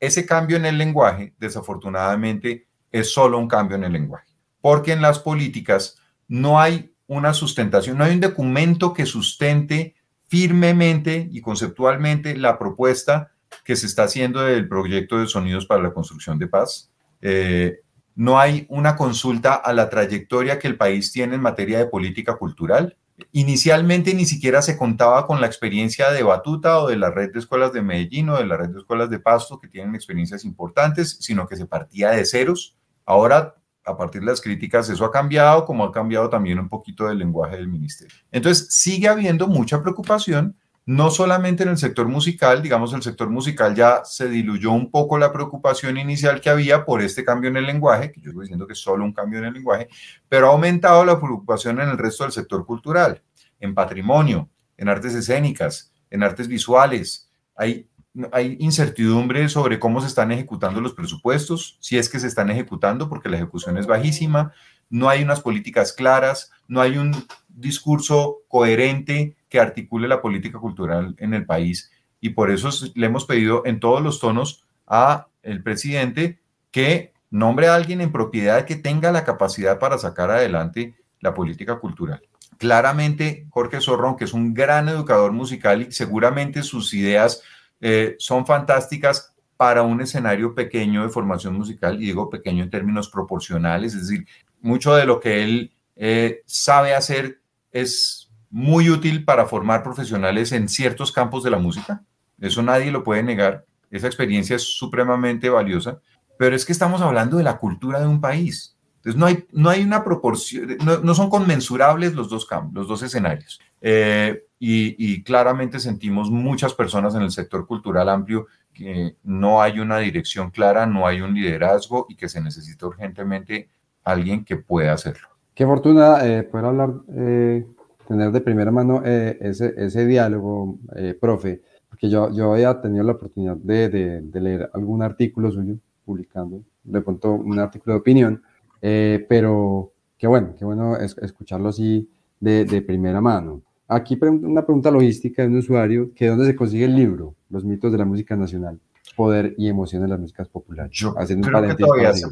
[0.00, 4.26] Ese cambio en el lenguaje, desafortunadamente, es solo un cambio en el lenguaje,
[4.60, 5.98] porque en las políticas
[6.28, 9.94] no hay una sustentación, no hay un documento que sustente
[10.28, 13.32] firmemente y conceptualmente la propuesta
[13.64, 16.90] que se está haciendo del proyecto de sonidos para la construcción de paz.
[17.22, 17.80] Eh,
[18.14, 22.34] no hay una consulta a la trayectoria que el país tiene en materia de política
[22.36, 22.96] cultural.
[23.32, 27.38] Inicialmente ni siquiera se contaba con la experiencia de Batuta o de la red de
[27.38, 31.16] escuelas de Medellín o de la red de escuelas de Pasto, que tienen experiencias importantes,
[31.20, 32.76] sino que se partía de ceros.
[33.06, 33.54] Ahora,
[33.84, 37.18] a partir de las críticas, eso ha cambiado, como ha cambiado también un poquito del
[37.18, 38.16] lenguaje del ministerio.
[38.32, 40.56] Entonces, sigue habiendo mucha preocupación
[40.86, 45.18] no solamente en el sector musical, digamos, el sector musical ya se diluyó un poco
[45.18, 48.68] la preocupación inicial que había por este cambio en el lenguaje, que yo estoy diciendo
[48.68, 49.88] que es solo un cambio en el lenguaje,
[50.28, 53.20] pero ha aumentado la preocupación en el resto del sector cultural,
[53.58, 57.32] en patrimonio, en artes escénicas, en artes visuales.
[57.56, 57.88] Hay,
[58.30, 63.08] hay incertidumbre sobre cómo se están ejecutando los presupuestos, si es que se están ejecutando,
[63.08, 64.52] porque la ejecución es bajísima,
[64.88, 71.14] no hay unas políticas claras, no hay un discurso coherente que articule la política cultural
[71.18, 71.90] en el país
[72.20, 76.40] y por eso le hemos pedido en todos los tonos a el presidente
[76.70, 81.78] que nombre a alguien en propiedad que tenga la capacidad para sacar adelante la política
[81.78, 82.22] cultural.
[82.58, 87.42] Claramente, Jorge Zorrón, que es un gran educador musical y seguramente sus ideas
[87.80, 93.08] eh, son fantásticas para un escenario pequeño de formación musical, y digo pequeño en términos
[93.08, 94.26] proporcionales, es decir,
[94.60, 97.40] mucho de lo que él eh, sabe hacer
[97.72, 98.25] es
[98.56, 102.02] muy útil para formar profesionales en ciertos campos de la música.
[102.40, 103.66] Eso nadie lo puede negar.
[103.90, 106.00] Esa experiencia es supremamente valiosa.
[106.38, 108.74] Pero es que estamos hablando de la cultura de un país.
[108.96, 113.02] Entonces no hay, no hay una proporción, no, son conmensurables los dos campos, los dos
[113.02, 113.60] escenarios.
[113.82, 119.98] Eh, y, claramente sentimos muchas personas en el sector cultural amplio que no hay una
[119.98, 123.68] dirección clara, no hay un liderazgo y que se necesita urgentemente
[124.02, 125.28] alguien que pueda hacerlo.
[125.54, 127.66] Qué fortuna eh, poder hablar eh,
[128.06, 133.04] tener de primera mano eh, ese, ese, diálogo, eh, profe, porque yo, yo había tenido
[133.04, 133.88] la oportunidad de,
[134.22, 138.42] de, leer algún artículo suyo publicando, de pronto un artículo de opinión,
[138.80, 142.08] eh, pero, qué bueno, qué bueno escucharlo así
[142.40, 143.62] de, de primera mano.
[143.88, 147.92] Aquí una pregunta logística de un usuario, que dónde se consigue el libro, Los mitos
[147.92, 148.80] de la música nacional,
[149.14, 150.90] poder y emoción de las músicas populares.
[150.92, 152.26] Yo, creo que, todavía se,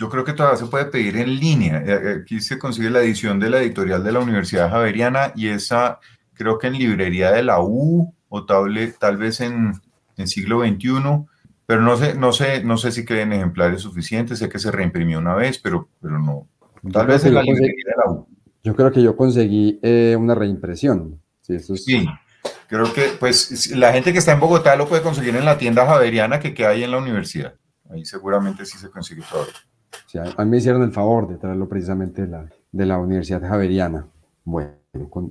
[0.00, 1.82] yo creo que todavía se puede pedir en línea.
[1.84, 5.48] Eh, eh, aquí se consigue la edición de la editorial de la Universidad Javeriana y
[5.48, 6.00] esa
[6.32, 9.74] creo que en librería de la U o tal, tal vez en,
[10.16, 11.26] en siglo XXI,
[11.66, 15.18] pero no sé, no sé, no sé si queden ejemplares suficientes, sé que se reimprimió
[15.18, 16.48] una vez, pero, pero no.
[16.90, 18.26] Tal vez en la librería de la U.
[18.64, 21.20] Yo creo que yo conseguí eh, una reimpresión.
[21.42, 22.08] Sí, eso sí,
[22.68, 25.84] creo que pues la gente que está en Bogotá lo puede conseguir en la tienda
[25.84, 27.54] Javeriana que queda ahí en la universidad.
[27.90, 29.46] Ahí seguramente sí se consigue todo.
[30.06, 33.42] Sí, a mí me hicieron el favor de traerlo precisamente de la, de la Universidad
[33.42, 34.06] Javeriana.
[34.44, 34.72] Bueno,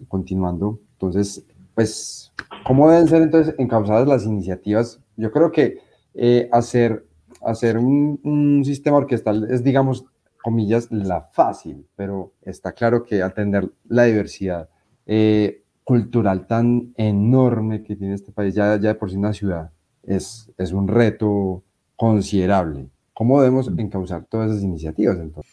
[0.08, 1.46] continuando, entonces,
[1.76, 2.32] pues,
[2.66, 5.02] ¿cómo deben ser entonces encausadas las iniciativas?
[5.18, 5.80] Yo creo que
[6.14, 7.06] eh, hacer,
[7.42, 10.06] hacer un, un sistema orquestal es, digamos,
[10.42, 14.70] comillas, la fácil, pero está claro que atender la diversidad
[15.06, 19.72] eh, cultural tan enorme que tiene este país, ya, ya de por sí una ciudad,
[20.04, 21.64] es, es un reto
[21.96, 22.90] considerable.
[23.20, 25.52] ¿Cómo debemos encauzar todas esas iniciativas entonces?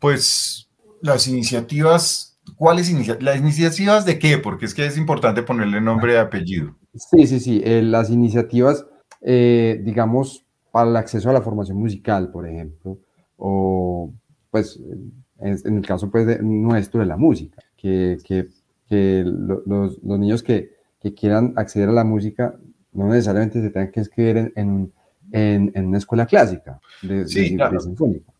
[0.00, 0.68] Pues
[1.00, 3.22] las iniciativas, ¿cuáles iniciativas?
[3.22, 4.38] ¿Las iniciativas de qué?
[4.38, 6.74] Porque es que es importante ponerle nombre y apellido.
[6.96, 7.62] Sí, sí, sí.
[7.64, 8.86] Eh, las iniciativas,
[9.20, 12.98] eh, digamos, para el acceso a la formación musical, por ejemplo,
[13.36, 14.12] o
[14.50, 14.80] pues
[15.38, 18.48] en, el caso pues de nuestro de la música, que, que,
[18.88, 19.64] que los,
[20.02, 22.58] los, niños que, que, quieran acceder a la música
[22.92, 24.92] no necesariamente se tengan que inscribir en, en,
[25.36, 28.32] en una escuela clásica de, sí, sinfónica.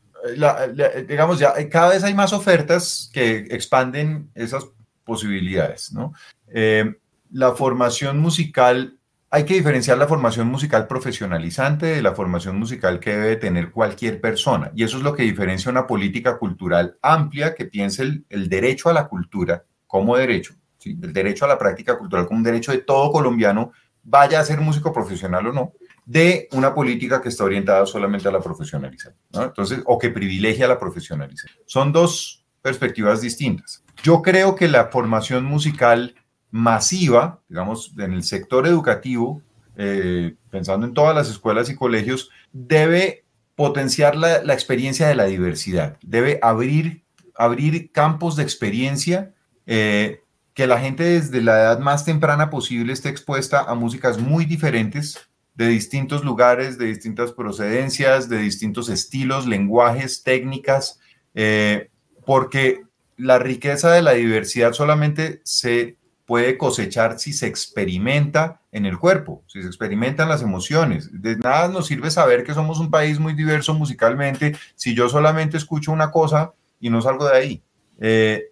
[1.08, 4.66] digamos, ya cada vez hay más ofertas que expanden esas
[5.04, 6.12] posibilidades, ¿no?
[6.48, 6.94] Eh,
[7.30, 8.98] la formación musical
[9.30, 14.20] hay que diferenciar la formación musical profesionalizante de la formación musical que debe tener cualquier
[14.20, 14.70] persona.
[14.74, 18.92] Y eso es lo que diferencia una política cultural amplia que piense el, derecho a
[18.92, 23.10] la cultura como derecho, el derecho a la práctica cultural como un derecho de todo
[23.10, 23.72] colombiano,
[24.04, 25.72] vaya a ser músico profesional o no,
[26.06, 29.16] de una política que está orientada solamente a la profesionalización.
[29.32, 31.62] Entonces, o que privilegia la profesionalización.
[31.66, 33.84] Son dos perspectivas distintas.
[34.02, 36.14] Yo creo que la formación musical
[36.50, 39.42] masiva, digamos, en el sector educativo,
[39.76, 43.24] eh, pensando en todas las escuelas y colegios, debe
[43.56, 47.02] potenciar la, experiencia de la diversidad, debe abrir,
[47.34, 49.34] abrir campos de experiencia,
[49.66, 50.20] eh,
[50.54, 55.28] que la gente desde la edad más temprana posible esté expuesta a músicas muy diferentes,
[55.56, 61.00] de distintos lugares, de distintas procedencias, de distintos estilos, lenguajes, técnicas,
[61.34, 61.90] eh,
[62.24, 62.82] porque
[63.16, 65.96] la riqueza de la diversidad solamente se
[66.26, 71.08] puede cosechar si se experimenta en el cuerpo, si se experimentan las emociones.
[71.12, 75.56] De nada nos sirve saber que somos un país muy diverso musicalmente si yo solamente
[75.56, 77.62] escucho una cosa y no salgo de ahí.
[77.98, 78.50] Eh,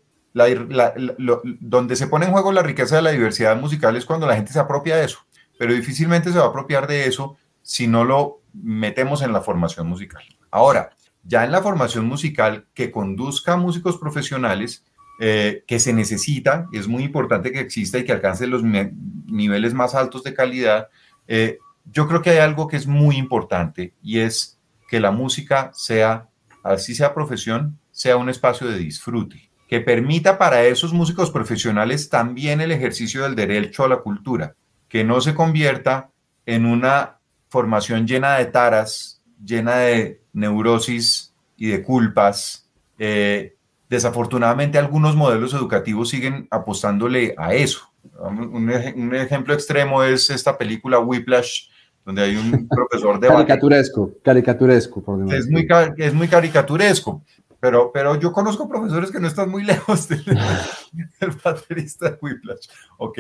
[1.61, 4.53] donde se pone en juego la riqueza de la diversidad musical es cuando la gente
[4.53, 5.19] se apropia de eso,
[5.59, 9.89] pero difícilmente se va a apropiar de eso si no lo metemos en la formación
[9.89, 10.23] musical.
[10.51, 10.91] Ahora,
[11.25, 14.85] ya en la formación musical que conduzca a músicos profesionales,
[15.21, 19.95] eh, que se necesita, es muy importante que exista y que alcance los niveles más
[19.95, 20.89] altos de calidad,
[21.27, 25.71] eh, yo creo que hay algo que es muy importante y es que la música
[25.75, 26.29] sea,
[26.63, 32.61] así sea profesión, sea un espacio de disfrute, que permita para esos músicos profesionales también
[32.61, 34.57] el ejercicio del derecho a la cultura,
[34.95, 36.13] que no se convierta
[36.47, 37.19] en una
[37.49, 43.57] formación llena de taras, llena de neurosis y de culpas, eh,
[43.89, 47.93] Desafortunadamente, algunos modelos educativos siguen apostándole a eso.
[48.19, 48.71] Un,
[49.15, 51.69] ejemplo extremo es esta película Whiplash,
[52.05, 53.29] donde hay un profesor de...
[53.29, 55.69] caricaturesco, caricaturesco, por es muy,
[55.99, 57.23] es muy caricaturesco,
[57.61, 62.69] pero, pero yo conozco profesores que no están muy lejos del, del baterista de Whiplash.
[62.99, 63.19] Ok.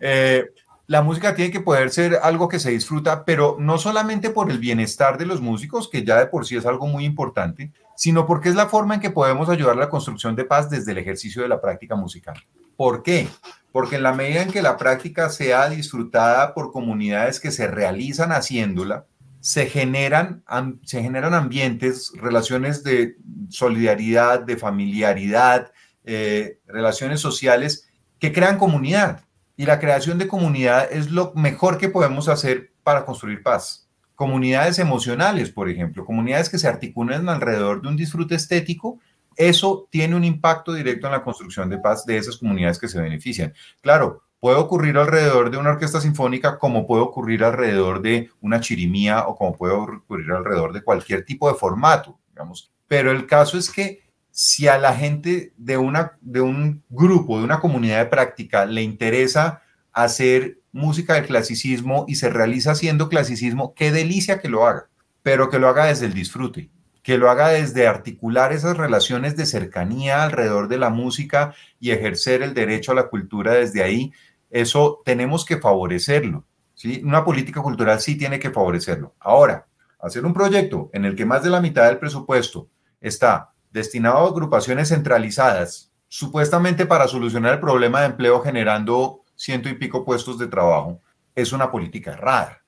[0.00, 0.46] Eh,
[0.88, 4.58] la música tiene que poder ser algo que se disfruta, pero no solamente por el
[4.58, 8.48] bienestar de los músicos, que ya de por sí es algo muy importante, sino porque
[8.48, 11.42] es la forma en que podemos ayudar a la construcción de paz desde el ejercicio
[11.42, 12.42] de la práctica musical.
[12.74, 13.28] ¿Por qué?
[13.70, 18.32] Porque en la medida en que la práctica sea disfrutada por comunidades que se realizan
[18.32, 19.04] haciéndola,
[19.40, 20.42] se generan,
[20.84, 23.18] se generan ambientes, relaciones de
[23.50, 25.70] solidaridad, de familiaridad,
[26.04, 29.27] eh, relaciones sociales que crean comunidad
[29.58, 33.88] y la creación de comunidad es lo mejor que podemos hacer para construir paz.
[34.14, 39.00] Comunidades emocionales, por ejemplo, comunidades que se articulan alrededor de un disfrute estético,
[39.34, 43.00] eso tiene un impacto directo en la construcción de paz de esas comunidades que se
[43.00, 43.52] benefician.
[43.80, 49.26] Claro, puede ocurrir alrededor de una orquesta sinfónica como puede ocurrir alrededor de una chirimía
[49.26, 52.70] o como puede ocurrir alrededor de cualquier tipo de formato, digamos.
[52.86, 54.07] Pero el caso es que
[54.40, 58.82] si a la gente de, una, de un grupo, de una comunidad de práctica, le
[58.82, 59.62] interesa
[59.92, 64.90] hacer música de clasicismo y se realiza haciendo clasicismo, qué delicia que lo haga,
[65.24, 66.70] pero que lo haga desde el disfrute,
[67.02, 72.42] que lo haga desde articular esas relaciones de cercanía alrededor de la música y ejercer
[72.42, 74.12] el derecho a la cultura desde ahí.
[74.50, 76.44] Eso tenemos que favorecerlo.
[76.74, 77.02] ¿sí?
[77.04, 79.16] Una política cultural sí tiene que favorecerlo.
[79.18, 79.66] Ahora,
[79.98, 82.68] hacer un proyecto en el que más de la mitad del presupuesto
[83.00, 89.74] está destinado a agrupaciones centralizadas, supuestamente para solucionar el problema de empleo generando ciento y
[89.74, 91.00] pico puestos de trabajo,
[91.34, 92.62] es una política rara.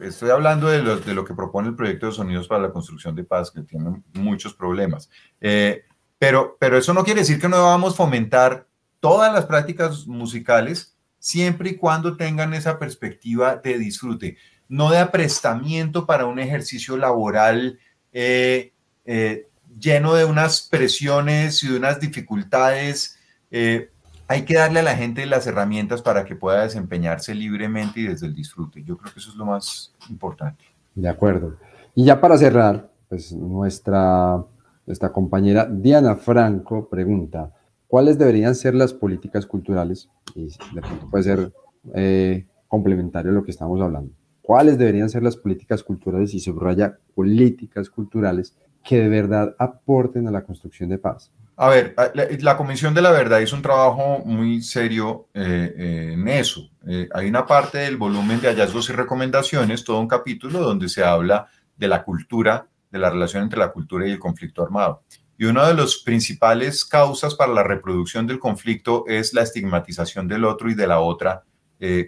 [0.00, 0.82] Estoy hablando de
[1.14, 4.54] lo, que propone el proyecto de Sonidos para la Construcción de Paz, que tiene muchos
[4.54, 5.08] problemas.
[5.40, 5.84] Eh,
[6.18, 8.66] pero, pero eso no quiere decir que no vamos a fomentar
[8.98, 14.36] todas las prácticas musicales siempre y cuando tengan esa perspectiva de disfrute,
[14.68, 17.78] no de aprestamiento para un ejercicio laboral
[18.12, 18.72] eh,
[19.04, 19.47] eh,
[19.78, 23.18] lleno de unas presiones y de unas dificultades.
[23.50, 23.90] Eh,
[24.26, 28.26] hay que darle a la gente las herramientas para que pueda desempeñarse libremente y desde
[28.26, 28.82] el disfrute.
[28.84, 30.64] Yo creo que eso es lo más importante.
[30.94, 31.56] De acuerdo.
[31.94, 34.44] Y ya para cerrar, pues nuestra,
[34.86, 37.52] nuestra compañera Diana Franco pregunta,
[37.86, 40.10] ¿cuáles deberían ser las políticas culturales?
[40.34, 41.52] Y de pronto puede ser
[41.94, 44.12] eh, complementario a lo que estamos hablando.
[44.42, 46.34] ¿Cuáles deberían ser las políticas culturales?
[46.34, 51.30] Y subraya políticas culturales que de verdad aporten a la construcción de paz?
[51.60, 51.96] A ver,
[52.40, 56.70] la, Comisión de la Verdad hizo un trabajo muy serio eh, eh, en eso.
[56.86, 61.02] Eh, hay una parte del volumen de hallazgos y recomendaciones, todo un capítulo donde se
[61.02, 65.02] habla de la cultura, de la relación entre la cultura y el conflicto armado.
[65.36, 70.44] Y una de las principales causas para la reproducción del conflicto es la estigmatización del
[70.44, 71.42] otro y de la otra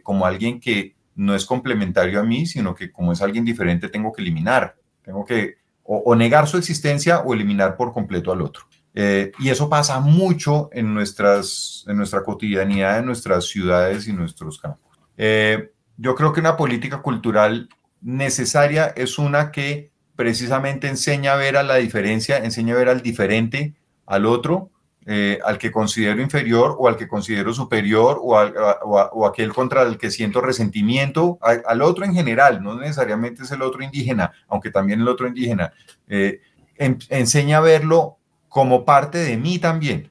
[0.03, 4.13] como alguien que no es complementario a mí, sino que como es alguien diferente tengo
[4.13, 5.60] que eliminar, tengo que
[5.93, 8.63] o, negar su existencia o eliminar por completo al otro.
[8.95, 14.61] Eh, y eso pasa mucho en, nuestras, en nuestra cotidianidad, en nuestras ciudades y nuestros
[14.61, 15.01] campos.
[15.17, 17.69] Eh, yo creo que una política cultural
[18.01, 23.03] necesaria es una que precisamente enseña a ver a la diferencia, enseña a ver al
[23.03, 23.75] diferente,
[24.07, 24.71] al otro,
[25.07, 29.97] eh, al que considero inferior o al que considero superior o, o, aquel contra el
[29.97, 35.01] que siento resentimiento, al, otro en general, no necesariamente es el otro indígena, aunque también
[35.01, 35.73] el otro indígena,
[36.07, 36.41] eh,
[36.77, 40.11] enseña a verlo como parte de mí también,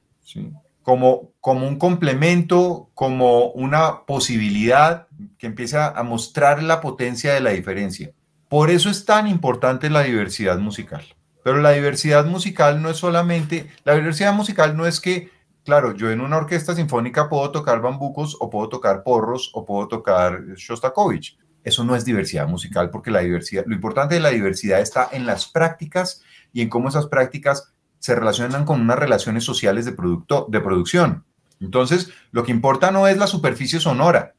[0.82, 5.06] como, como un complemento, como una posibilidad
[5.38, 8.10] que empieza a mostrar la potencia de la diferencia.
[8.48, 11.04] Por eso es tan importante la diversidad musical.
[11.42, 15.30] Pero la diversidad musical no es solamente, la diversidad musical no es que,
[15.64, 19.88] claro, yo en una orquesta sinfónica puedo tocar bambucos o puedo tocar porros o puedo
[19.88, 21.38] tocar Shostakovich.
[21.62, 25.26] Eso no es diversidad musical porque la diversidad, lo importante de la diversidad está en
[25.26, 26.22] las prácticas
[26.52, 31.24] y en cómo esas prácticas se relacionan con unas relaciones sociales de, producto, de producción.
[31.60, 34.34] Entonces, lo que importa no es la superficie sonora,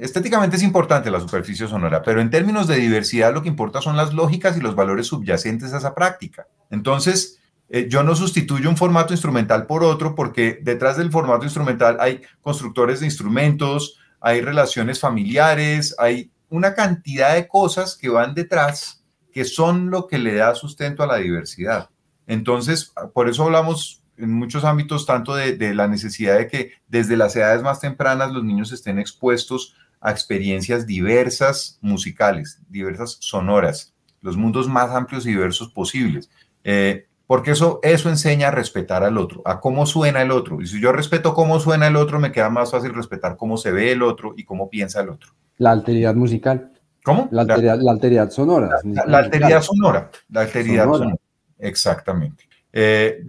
[0.00, 3.96] Estéticamente es importante la superficie sonora, pero en términos de diversidad lo que importa son
[3.96, 6.46] las lógicas y los valores subyacentes a esa práctica.
[6.70, 11.96] Entonces, eh, yo no sustituyo un formato instrumental por otro porque detrás del formato instrumental
[11.98, 19.04] hay constructores de instrumentos, hay relaciones familiares, hay una cantidad de cosas que van detrás
[19.32, 21.90] que son lo que le da sustento a la diversidad.
[22.26, 27.34] Entonces, por eso hablamos en muchos ámbitos, tanto de, la necesidad de que desde las
[27.36, 34.68] edades más tempranas los niños estén expuestos a experiencias diversas musicales, diversas sonoras, los mundos
[34.68, 36.30] más amplios y diversos posibles.
[36.62, 40.60] Eh, porque eso, eso enseña a respetar al otro, a cómo suena el otro.
[40.60, 43.72] Y si yo respeto cómo suena el otro, me queda más fácil respetar cómo se
[43.72, 45.30] ve el otro y cómo piensa el otro.
[45.56, 46.72] La alteridad musical.
[47.02, 47.28] ¿Cómo?
[47.30, 48.78] La alteridad, la, alteridad sonora.
[48.84, 50.10] La, alteridad sonora.
[50.30, 51.16] La alteridad sonora.
[51.58, 52.44] Exactamente.
[52.76, 53.24] Eh,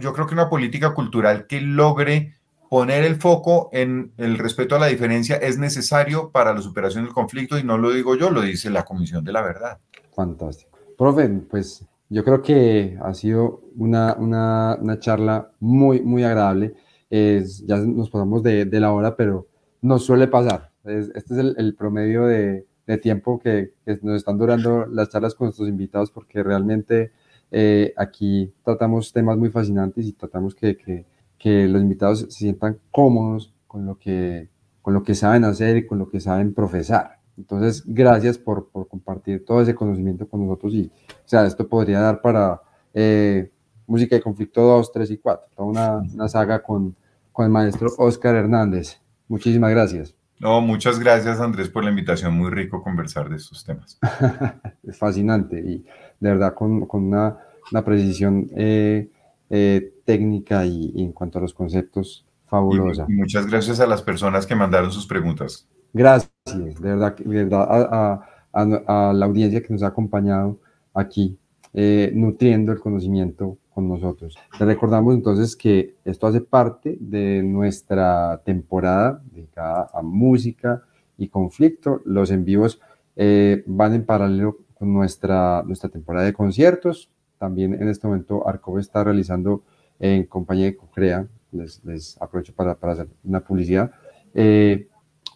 [0.00, 2.34] yo creo que una política cultural que logre
[2.68, 7.14] poner el foco en el respeto a la diferencia es necesario para la superación del
[7.14, 9.78] conflicto y no lo digo yo, lo dice la Comisión de la Verdad.
[10.16, 10.76] Fantástico.
[10.98, 16.74] Profe, pues yo creo que ha sido una, una, una charla muy, muy agradable.
[17.08, 19.46] ya nos pasamos de, de, la hora, pero
[19.80, 20.72] nos suele pasar.
[20.84, 25.36] este es el, el promedio de, de tiempo que, que, nos están durando las charlas
[25.36, 27.12] con nuestros invitados porque realmente
[27.50, 31.06] eh, aquí tratamos temas muy fascinantes y tratamos que, que,
[31.38, 34.48] que, los invitados se sientan cómodos con lo, que,
[34.82, 37.18] con lo que saben hacer y con lo que saben profesar.
[37.36, 42.00] Entonces, gracias por, por compartir todo ese conocimiento con nosotros y, o sea, esto podría
[42.00, 42.60] dar para
[42.92, 43.50] eh,
[43.86, 46.96] música de conflicto 2, 3 y 4, toda una, una saga con,
[47.32, 49.00] con el maestro Oscar Hernández.
[49.28, 50.14] Muchísimas gracias.
[50.40, 53.98] No, muchas gracias Andrés por la invitación, muy rico conversar de estos temas.
[54.84, 55.84] es fascinante y
[56.20, 57.38] de verdad con, con una,
[57.70, 59.08] una, precisión eh,
[59.50, 63.06] eh, técnica y, en cuanto a los conceptos, fabulosa.
[63.08, 65.68] muchas gracias a las personas que mandaron sus preguntas.
[65.92, 70.58] Gracias, de verdad, de verdad a, a, la audiencia que nos ha acompañado
[70.94, 71.38] aquí,
[71.72, 74.36] eh, nutriendo el conocimiento con nosotros.
[74.58, 80.82] Le recordamos entonces que esto hace parte de nuestra temporada dedicada a música
[81.16, 82.00] y conflicto.
[82.04, 82.80] Los en vivos
[83.16, 87.10] eh, van en paralelo nuestra, nuestra temporada de conciertos.
[87.38, 89.62] También en este momento Arcov está realizando
[89.98, 93.90] en compañía de Cocrea, les, les aprovecho para, para, hacer una publicidad,
[94.34, 94.88] eh,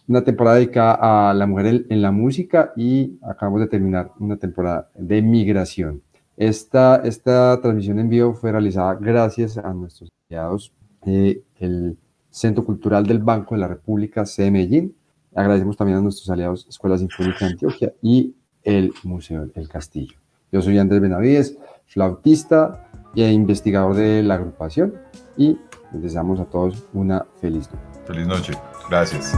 [0.07, 4.89] una temporada dedicada a la mujer en, la música y acabamos de terminar una temporada
[4.95, 6.01] de migración.
[6.35, 10.73] Esta, esta transmisión en vivo fue realizada gracias a nuestros aliados,
[11.05, 11.97] eh, el
[12.29, 14.91] Centro Cultural del Banco de la República, C.
[15.35, 20.17] Agradecemos también a nuestros aliados Escuela Sinfónica de Antioquia y el Museo del Castillo.
[20.51, 21.57] Yo soy Andrés Benavides,
[21.87, 24.93] flautista e investigador de la agrupación
[25.37, 25.57] y
[25.91, 27.99] les deseamos a todos una feliz noche.
[28.05, 28.53] Feliz noche.
[28.89, 29.33] Gracias.